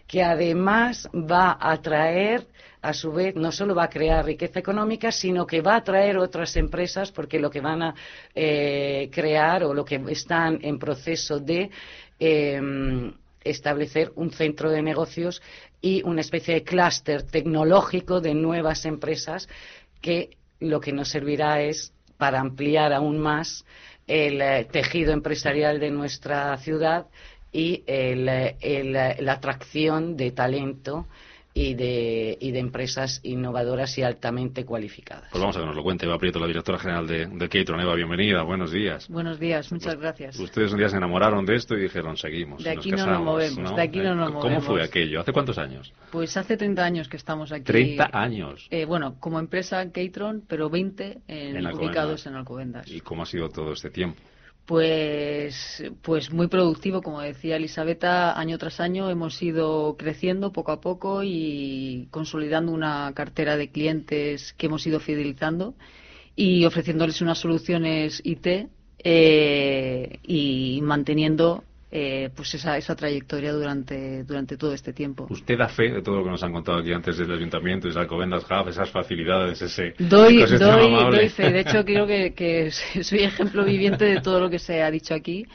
[0.07, 2.47] que además va a traer
[2.87, 6.18] a su vez no solo va a crear riqueza económica, sino que va a atraer
[6.18, 7.95] otras empresas porque lo que van a
[8.32, 11.68] eh, crear o lo que están en proceso de
[12.20, 13.12] em,
[13.43, 15.43] establecer un centro de negocios
[15.80, 19.49] y una especie de clúster tecnológico de nuevas empresas
[20.01, 23.64] que lo que nos servirá es para ampliar aún más
[24.07, 27.07] el eh, tejido empresarial de nuestra ciudad
[27.51, 31.07] y la atracción de talento
[31.57, 35.30] y de, y de empresas innovadoras y altamente cualificadas.
[35.30, 37.80] Pues vamos a que nos lo cuente Eva Prieto, la directora general de, de Keitron.
[37.80, 39.09] Eva, bienvenida, buenos días.
[39.09, 40.38] Buenos días, muchas gracias.
[40.38, 42.62] Ustedes un día se enamoraron de esto y dijeron, seguimos.
[42.62, 44.66] De aquí no nos movemos, de aquí no nos ¿Cómo movemos.
[44.66, 45.18] fue aquello?
[45.18, 45.94] ¿Hace cuántos años?
[46.12, 47.64] Pues hace 30 años que estamos aquí.
[47.64, 48.68] 30 años.
[48.70, 52.86] Eh, bueno, como empresa Keitron, pero 20 en, En ubicados en Alcobendas.
[52.86, 54.20] ¿Y cómo ha sido todo este tiempo?
[54.66, 60.80] Pues, pues muy productivo, como decía Elisabetta, año tras año hemos ido creciendo poco a
[60.80, 65.74] poco y consolidando una cartera de clientes que hemos ido fidelizando
[66.34, 68.68] y ofreciéndoles unas soluciones IT
[69.04, 71.62] eh, y manteniendo
[71.99, 75.26] eh, pues esa, esa trayectoria durante, durante todo este tiempo.
[75.30, 78.01] Usted da fe de todo lo que nos han contado aquí antes del Ayuntamiento, desde
[78.01, 81.16] Alcobendas Hub, esas facilidades, ese Doy, doy, amable.
[81.16, 81.51] doy fe.
[81.51, 82.70] De hecho, creo que, que
[83.03, 85.47] soy ejemplo viviente de todo lo que se ha dicho aquí.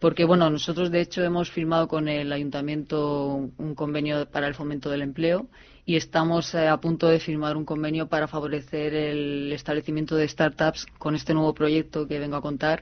[0.00, 4.90] Porque, bueno, nosotros de hecho hemos firmado con el ayuntamiento un convenio para el fomento
[4.90, 5.46] del empleo
[5.84, 10.84] y estamos eh, a punto de firmar un convenio para favorecer el establecimiento de startups
[10.98, 12.80] con este nuevo proyecto que vengo a contar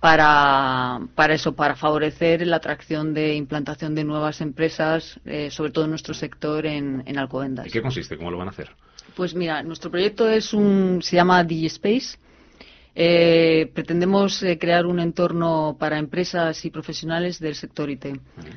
[0.00, 5.84] para, para eso, para favorecer la atracción de implantación de nuevas empresas, eh, sobre todo
[5.84, 7.66] en nuestro sector en, en Alcobendas.
[7.66, 8.16] ¿Y qué consiste?
[8.16, 8.70] ¿Cómo lo van a hacer?
[9.16, 12.18] Pues mira, nuestro proyecto es un, se llama DigiSpace.
[12.98, 18.04] Eh, pretendemos eh, crear un entorno para empresas y profesionales del sector IT,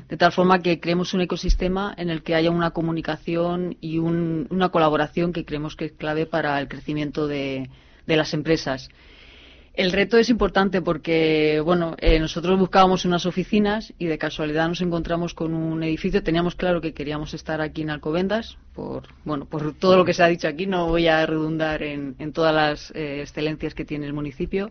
[0.08, 4.46] de tal forma que creemos un ecosistema en el que haya una comunicación y un-
[4.48, 7.68] una colaboración que creemos que es clave para el crecimiento de,
[8.06, 8.88] de las empresas.
[9.80, 14.82] El reto es importante porque, bueno, eh, nosotros buscábamos unas oficinas y de casualidad nos
[14.82, 16.22] encontramos con un edificio.
[16.22, 20.22] Teníamos claro que queríamos estar aquí en Alcobendas por, bueno, por todo lo que se
[20.22, 20.66] ha dicho aquí.
[20.66, 24.70] No voy a redundar en, todas las eh, excelencias que tiene el municipio.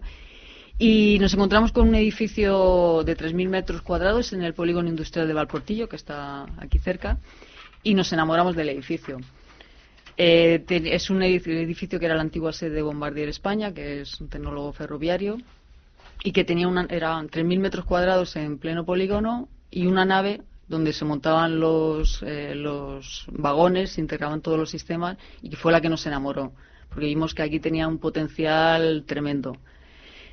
[0.78, 5.34] Y nos encontramos con un edificio de 3.000 metros cuadrados en el polígono industrial de
[5.34, 7.18] Valportillo, que está aquí cerca,
[7.82, 9.18] y nos enamoramos del edificio.
[10.22, 14.28] Eh, es un edificio, que era la antigua sede de Bombardier España, que es un
[14.28, 15.38] tecnólogo ferroviario,
[16.24, 20.93] y que tenía una, eran 3.000 metros cuadrados en pleno polígono y una nave donde
[20.93, 25.82] se montaban los, eh, los vagones, se integraban todos los sistemas, y que fue la
[25.82, 26.53] que nos enamoró,
[26.89, 29.57] porque vimos que aquí tenía un potencial tremendo.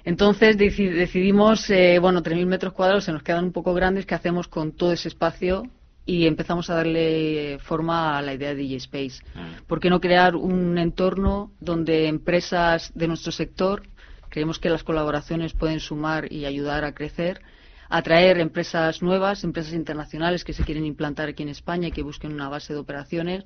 [0.05, 4.15] Entonces deci- decidimos, eh, bueno, 3.000 metros cuadrados se nos quedan un poco grandes, ¿qué
[4.17, 5.65] hacemos con todo ese espacio?
[6.07, 9.25] Y empezamos a darle forma a la idea de DJ Space.
[9.67, 13.83] ¿Por qué no crear un entorno donde empresas de nuestro sector,
[14.29, 17.43] creemos que las colaboraciones pueden sumar y ayudar a crecer,
[17.89, 22.33] atraer empresas nuevas, empresas internacionales que se quieren implantar aquí en España y que busquen
[22.33, 23.45] una base de operaciones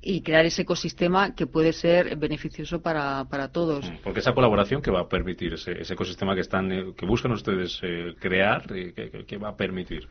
[0.00, 3.90] y crear ese ecosistema que puede ser beneficioso para, para todos.
[4.02, 7.32] Porque esa colaboración que va a permitir, ese, ese ecosistema que están eh, que buscan
[7.32, 10.08] ustedes eh, crear, eh, que va a permitir.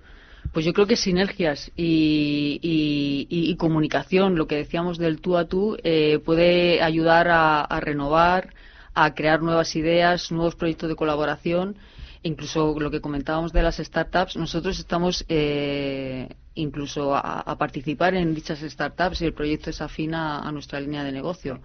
[0.54, 6.20] Pues yo creo que sinergias y, comunicación, lo que decíamos del tú a tú, eh,
[6.26, 8.54] puede ayudar a, renovar,
[8.94, 11.76] a crear nuevas ideas, nuevos proyectos de colaboración.
[12.24, 18.34] Incluso lo que comentábamos de las startups, nosotros estamos eh, incluso a, a participar en
[18.34, 21.60] dichas startups y el proyecto es afín a, nuestra línea de negocio.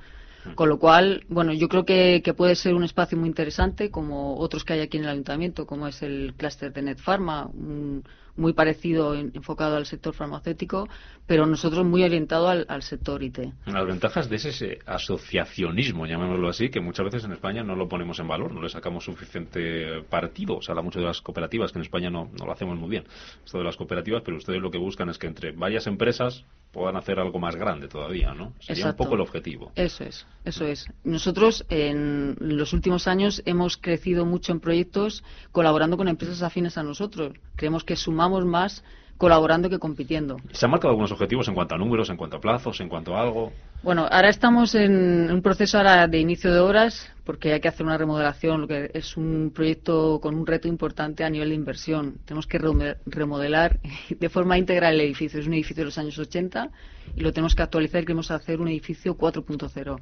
[0.54, 4.36] Con lo cual, bueno, yo creo que, que puede ser un espacio muy interesante, como
[4.38, 8.04] otros que hay aquí en el ayuntamiento, como es el clúster de NetPharma, un-
[8.36, 10.88] muy parecido, en- enfocado al sector farmacéutico,
[11.26, 13.38] pero nosotros muy orientado al, al sector IT.
[13.66, 18.18] Las ventajas de ese, asociacionismo, llamémoslo así, que muchas veces en España no lo ponemos
[18.18, 20.60] en valor, no le sacamos suficiente partido.
[20.60, 23.04] Se habla mucho de las cooperativas, que en España no, no lo hacemos muy bien,
[23.44, 26.96] esto de las cooperativas, pero ustedes lo que buscan es que entre varias empresas puedan
[26.96, 28.52] hacer algo más grande todavía, ¿no?
[28.58, 29.02] Sería Exacto.
[29.02, 29.72] un poco el objetivo.
[29.76, 30.86] Eso es, eso es.
[31.04, 35.22] Nosotros en los últimos años hemos crecido mucho en proyectos
[35.52, 37.32] colaborando con empresas afines a nosotros.
[37.56, 38.84] Creemos que sumamos más
[39.18, 40.36] colaborando que compitiendo.
[40.52, 43.14] ¿Se han marcado algunos objetivos en cuanto a números, en cuanto a plazos, en cuanto
[43.16, 43.52] a algo?
[43.82, 47.84] Bueno, ahora estamos en un proceso ahora de inicio de obras porque hay que hacer
[47.86, 52.16] una remodelación, lo que es un proyecto con un reto importante a nivel de inversión.
[52.24, 55.38] Tenemos que remo- remodelar de forma íntegra el edificio.
[55.40, 56.70] Es un edificio de los años 80
[57.16, 60.00] y lo tenemos que actualizar y queremos hacer un edificio 4.0.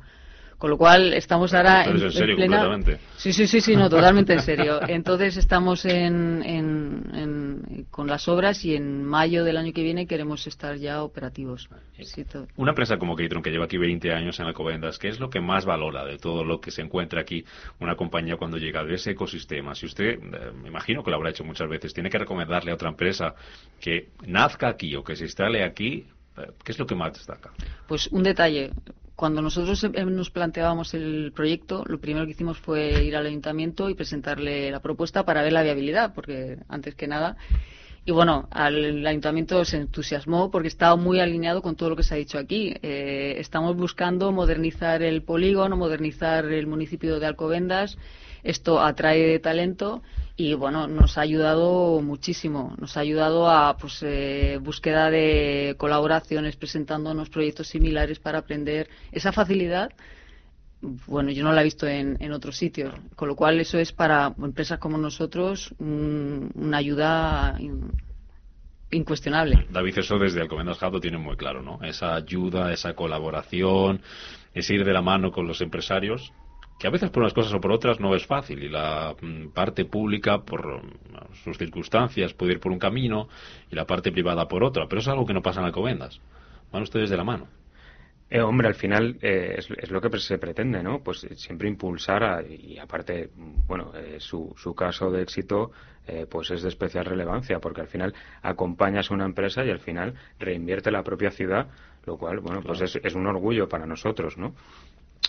[0.62, 2.78] Con lo cual estamos ahora en, en, serio, plena...
[3.16, 4.78] Sí, sí, sí, sí, no, totalmente en serio.
[4.86, 10.46] Entonces estamos en, en, con las obras y en mayo del año que viene queremos
[10.46, 11.68] estar ya operativos.
[12.54, 15.40] Una empresa como Keitron que lleva aquí 20 años en Alcobendas, ¿qué es lo que
[15.40, 17.44] más valora de todo lo que se encuentra aquí
[17.80, 19.74] una compañía cuando llega de ese ecosistema?
[19.74, 22.74] Si usted, eh, me imagino que lo habrá hecho muchas veces, tiene que recomendarle a
[22.74, 23.34] otra empresa
[23.80, 26.06] que nazca aquí o que se instale aquí,
[26.38, 27.50] eh, ¿qué es lo que más destaca?
[27.88, 28.70] Pues un detalle
[29.22, 33.94] cuando nosotros nos planteábamos el proyecto, lo primero que hicimos fue ir al ayuntamiento y
[33.94, 37.36] presentarle la propuesta para ver la viabilidad, porque antes que nada.
[38.04, 42.14] Y bueno, al ayuntamiento se entusiasmó porque estaba muy alineado con todo lo que se
[42.14, 42.74] ha dicho aquí.
[42.82, 47.98] Eh, estamos buscando modernizar el polígono, modernizar el municipio de Alcobendas.
[48.42, 50.02] Esto atrae talento
[50.36, 52.74] y bueno, nos ha ayudado muchísimo.
[52.78, 59.32] Nos ha ayudado a pues eh, búsqueda de colaboraciones, presentándonos proyectos similares para aprender esa
[59.32, 59.92] facilidad.
[60.80, 63.92] Bueno, yo no la he visto en, en otros sitios, con lo cual eso es
[63.92, 67.56] para empresas como nosotros una ayuda
[68.90, 69.64] incuestionable.
[69.70, 71.78] David, eso desde Alcomendas lo tiene muy claro, ¿no?
[71.84, 74.00] Esa ayuda, esa colaboración,
[74.52, 76.32] es ir de la mano con los empresarios
[76.82, 79.50] que a veces por unas cosas o por otras no es fácil y la mm,
[79.50, 83.28] parte pública por mm, sus circunstancias puede ir por un camino
[83.70, 86.20] y la parte privada por otra, pero es algo que no pasa en Alcobendas.
[86.72, 87.46] Van ustedes de la mano.
[88.28, 91.04] Eh, hombre, al final eh, es, lo que se pretende, ¿no?
[91.04, 93.30] Pues siempre impulsar y aparte,
[93.68, 95.70] bueno, eh, su, su, caso de éxito
[96.28, 98.12] pues es de especial relevancia porque al final
[98.42, 101.68] acompañas a una empresa y al final reinvierte la propia ciudad,
[102.06, 104.52] lo cual, bueno, pues es, es, un orgullo para nosotros, ¿no?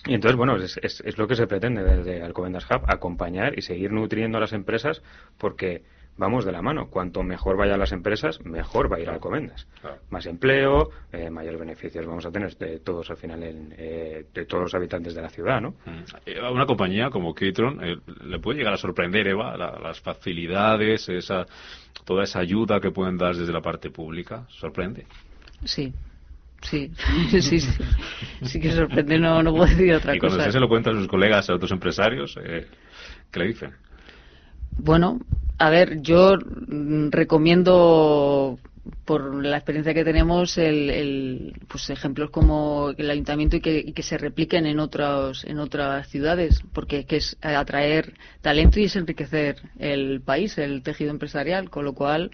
[0.05, 3.91] Y entonces, bueno, es, es, lo que se pretende desde Alcobendas Hub, acompañar y seguir
[3.91, 5.01] nutriendo a las empresas
[5.37, 5.83] porque
[6.17, 6.89] vamos de la mano.
[6.89, 9.67] Cuanto mejor vayan las empresas, mejor va a ir Alcobendas.
[10.09, 14.63] Más empleo, eh, mayores beneficios vamos a tener de todos al final, eh, de todos
[14.63, 15.71] los habitantes de la ciudad, ¿no?
[15.85, 16.03] Mm.
[16.25, 17.79] Eh, a una compañía como Kitron
[18.25, 21.45] le puede llegar a sorprender, Eva, las facilidades, esa,
[22.05, 24.45] toda esa ayuda que pueden dar desde la parte pública.
[24.49, 25.05] ¿Sorprende?
[25.63, 25.93] Sí,
[26.63, 26.91] Sí,
[27.31, 27.69] sí, sí,
[28.41, 30.15] sí que sorprende, no, no puedo decir otra cosa.
[30.15, 32.67] Y cuando usted se lo cuenta a sus colegas, a otros empresarios, eh,
[33.31, 33.71] ¿qué le dicen?
[34.77, 35.19] Bueno,
[35.59, 36.37] a ver, yo
[37.09, 38.59] recomiendo
[39.05, 43.93] por la experiencia que tenemos el, el, pues ejemplos como el ayuntamiento y que, y
[43.93, 48.95] que, se repliquen en otros en otras ciudades porque que es atraer talento y es
[48.97, 52.31] enriquecer el país el tejido empresarial con lo cual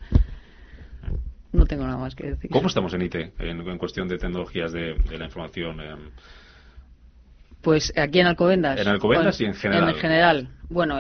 [1.52, 2.50] no tengo nada más que decir.
[2.52, 5.80] ¿Cómo estamos en IT en, cuestión de tecnologías de, la información?
[5.82, 6.00] Em?
[7.62, 8.80] Pues aquí en Alcobendas.
[8.80, 9.90] En Alcobendas y en general.
[9.90, 10.50] En general.
[10.70, 11.00] Bueno,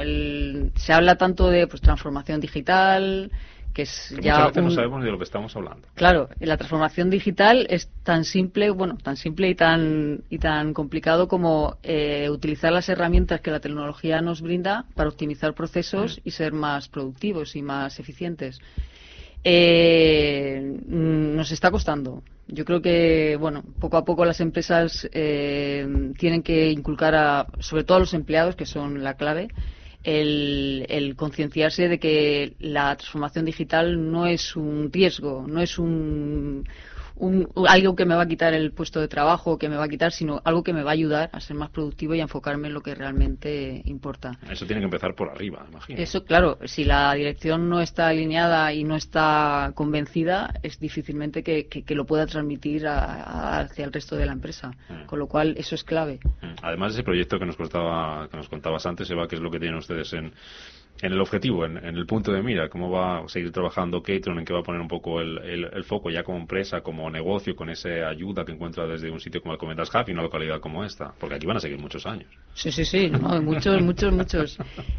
[0.75, 3.31] se habla tanto de pues, transformación digital,
[3.73, 4.33] que es ya.
[4.33, 5.87] Muchas veces no sabemos de lo que estamos hablando.
[5.93, 11.27] Claro, la transformación digital es tan simple, bueno, tan simple y tan y tan complicado
[11.27, 16.21] como eh, utilizar las herramientas que la tecnología nos brinda para optimizar procesos mm.
[16.27, 18.59] y ser más productivos y más eficientes
[19.43, 22.23] eh, nos está costando.
[22.47, 27.83] Yo creo que, bueno, poco a poco las empresas eh, tienen que inculcar, a, sobre
[27.83, 29.49] todo a los empleados, que son la clave,
[30.03, 36.65] el, el concienciarse de que la transformación digital no es un riesgo, no es un,
[37.67, 40.11] algo que me va a quitar el puesto de trabajo, que me va a quitar,
[40.11, 42.73] sino algo que me va a ayudar a ser más productivo y a enfocarme en
[42.73, 44.37] lo que realmente importa.
[44.49, 45.99] Eso tiene que empezar por arriba, imagino.
[45.99, 51.67] Eso, claro, si la dirección no está alineada y no está convencida, es difícilmente que,
[51.89, 54.71] lo pueda transmitir hacia el resto de la empresa.
[54.87, 55.05] Mm.
[55.05, 56.19] Con lo cual, eso es clave.
[56.41, 56.55] Mm.
[56.61, 59.59] Además, ese proyecto que nos, costaba, que nos contabas antes, Eva, que es lo que
[59.59, 60.31] tienen ustedes en
[61.01, 64.45] en el objetivo, en, el punto de mira, cómo va a seguir trabajando Catron, en
[64.45, 67.69] qué va a poner un poco el, el, foco ya como empresa, como negocio, con
[67.69, 71.13] esa ayuda que encuentra desde un sitio como el Comendas y una localidad como esta,
[71.17, 72.27] porque aquí van a seguir muchos años.
[72.53, 73.09] Sí, sí, sí,
[73.41, 74.57] muchos, muchos, muchos.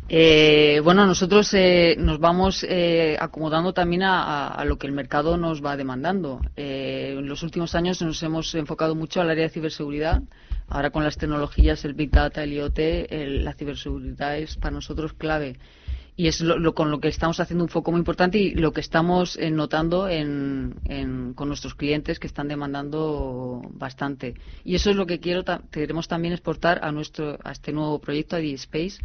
[0.09, 5.65] Eh, bueno, nosotros eh, nos vamos eh, acomodando también a, lo que el mercado nos
[5.65, 6.41] va demandando.
[6.57, 10.23] en los últimos años nos hemos enfocado mucho al área de ciberseguridad.
[10.69, 12.79] Ahora con las tecnologías, el Big Data, el IoT,
[13.43, 15.57] la ciberseguridad es para nosotros clave
[16.17, 18.81] y es lo, con lo que estamos haciendo un foco muy importante y lo que
[18.81, 20.09] estamos eh, notando
[21.35, 24.35] con nuestros clientes que están demandando bastante.
[24.65, 28.37] Y eso es lo que quiero queremos también exportar a nuestro a este nuevo proyecto,
[28.37, 28.99] a DSpace,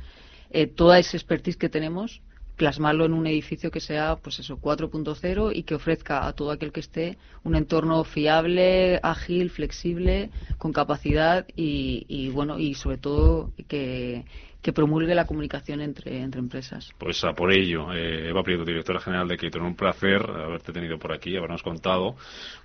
[0.49, 2.22] eh, toda esa expertise que tenemos
[2.56, 6.72] plasmarlo en un edificio que sea pues eso 4.0 y que ofrezca a todo aquel
[6.72, 13.51] que esté un entorno fiable, ágil, flexible, con capacidad y, y bueno y sobre todo
[13.68, 14.24] que,
[14.66, 16.91] que promulgue la comunicación entre, entre empresas.
[16.97, 20.97] Pues a por ello, eh, Eva Prieto, directora general de Keaton, un placer haberte tenido
[20.97, 22.16] por aquí, habernos contado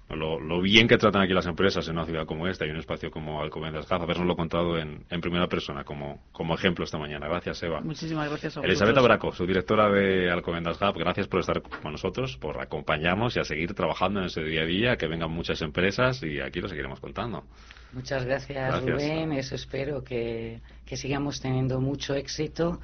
[0.08, 3.10] lo, bien que tratan aquí las empresas en una ciudad como esta y un espacio
[3.10, 7.28] como Alcobendas Gaz, habernoslo contado en, en, primera persona como, como ejemplo esta mañana.
[7.28, 7.82] Gracias, Eva.
[7.82, 12.38] Muchísimas gracias a Elizabeth Abraco, su directora de Alcobendas Gaz, gracias por estar con nosotros,
[12.38, 16.22] por acompañarnos y a seguir trabajando en ese día a día, que vengan muchas empresas
[16.22, 17.44] y aquí lo seguiremos contando.
[17.92, 19.32] Muchas gracias, Rubén.
[19.32, 22.80] Eso espero que, que sigamos teniendo mucho éxito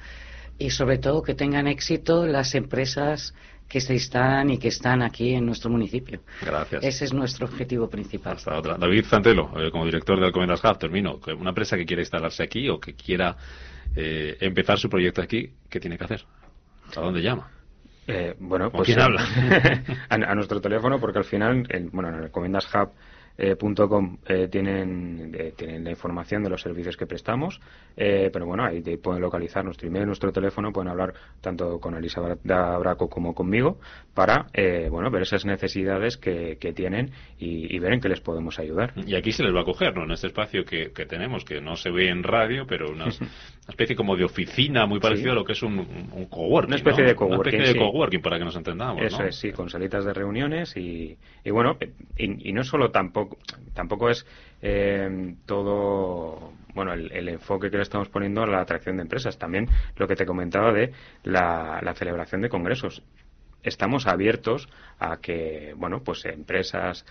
[0.57, 3.33] y sobre todo que tengan éxito las empresas
[3.67, 6.21] que se están y que están aquí en nuestro municipio.
[6.41, 6.83] Gracias.
[6.83, 8.37] Ese es nuestro objetivo principal.
[8.37, 8.77] Hasta otra.
[8.77, 11.19] David Zantelo, eh, como director de Alcomendas Hub, termino.
[11.37, 13.35] Una empresa que quiera instalarse aquí o que quiera
[13.95, 16.23] eh, empezar su proyecto aquí, ¿qué tiene que hacer?
[16.95, 17.51] ¿A dónde llama?
[18.07, 19.21] Eh, bueno, pues quién habla?
[20.09, 22.91] a, nuestro teléfono, porque al final, bueno, en Alcomendas Hub
[23.37, 27.59] eh, .com eh, tienen, eh, tienen la información de los servicios que prestamos,
[27.95, 33.09] pero bueno, ahí pueden localizar nuestro email, nuestro teléfono, pueden hablar tanto con Elisa Braco
[33.09, 33.79] como conmigo
[34.13, 34.47] para
[34.91, 38.93] bueno ver esas necesidades que, tienen y, ver en qué les podemos ayudar.
[39.05, 40.03] Y aquí se les va a coger, ¿no?
[40.03, 43.07] En este espacio que, tenemos, que no se ve en radio, pero una,
[43.67, 46.69] especie como de oficina muy parecido a lo que es un, un coworking.
[46.69, 47.55] Una especie de coworking.
[47.55, 49.01] Una especie de coworking, para que nos entendamos.
[49.01, 51.77] Eso es, sí, con salitas de reuniones y, y bueno,
[52.15, 53.26] y, y no solo tampoco
[53.73, 54.25] tampoco, es
[54.61, 59.37] eh, todo bueno el, enfoque que le estamos poniendo a la atracción de empresas.
[59.37, 60.91] También lo que te comentaba de
[61.23, 63.03] la, celebración de congresos.
[63.63, 64.69] Estamos abiertos
[64.99, 67.05] a que, bueno, pues empresas,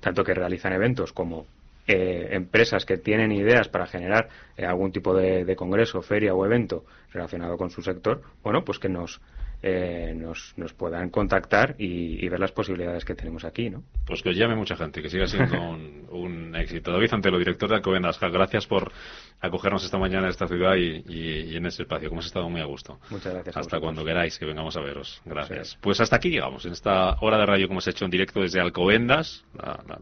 [0.00, 1.46] tanto que realizan eventos como
[1.86, 6.44] eh, empresas que tienen ideas para generar eh, algún tipo de, de, congreso, feria o
[6.44, 9.20] evento relacionado con su sector, bueno, pues que nos
[9.62, 13.82] eh, nos, nos, puedan contactar y, ver las posibilidades que tenemos aquí, ¿no?
[14.06, 15.58] Pues que os llame mucha gente, que siga siendo
[16.10, 16.92] un, éxito.
[16.92, 18.92] David Antelo, director de Alcobendas, gracias por
[19.40, 22.08] acogernos esta mañana en esta ciudad y, en este espacio.
[22.08, 22.98] Como has estado muy a gusto.
[23.10, 23.56] Muchas gracias.
[23.56, 25.20] Hasta cuando queráis que vengamos a veros.
[25.24, 25.78] Gracias.
[25.80, 28.60] Pues hasta aquí llegamos, en esta hora de radio que hemos hecho en directo desde
[28.60, 29.44] Alcobendas,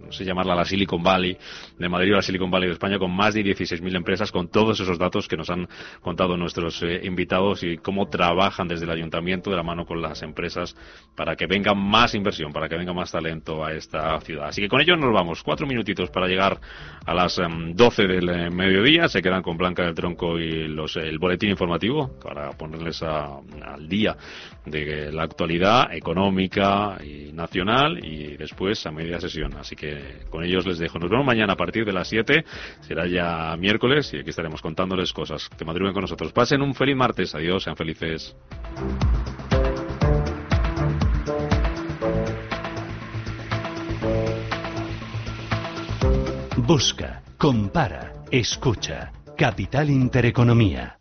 [0.01, 1.37] no sé llamarla la Silicon Valley
[1.79, 4.81] de Madrid o la Silicon Valley de España, con más de 16.000 empresas, con todos
[4.81, 5.69] esos datos que nos han
[6.01, 10.23] contado nuestros eh, invitados y cómo trabajan desde el ayuntamiento de la mano con las
[10.23, 10.77] empresas
[11.15, 14.49] para que venga más inversión, para que venga más talento a esta ciudad.
[14.49, 15.43] Así que con ello nos vamos.
[15.43, 16.59] Cuatro minutitos para llegar
[17.07, 19.09] a las 12 em, del eh, mediodía.
[19.09, 24.17] Se quedan con Blanca del Tronco y los, el boletín informativo para ponerles al día
[24.67, 29.55] de la actualidad económica y nacional y después a media sesión.
[29.57, 30.99] Así que con ellos les dejo.
[30.99, 32.45] Nos vemos mañana a partir de las 7.
[32.81, 35.49] Será ya miércoles y aquí estaremos contándoles cosas.
[35.49, 36.33] Que madruguen con nosotros.
[36.33, 37.35] Pasen un feliz martes.
[37.35, 37.65] Adiós.
[37.65, 38.37] Sean felices.
[46.67, 49.13] Busca, compara, escucha.
[49.37, 50.97] Capital Intereconomía.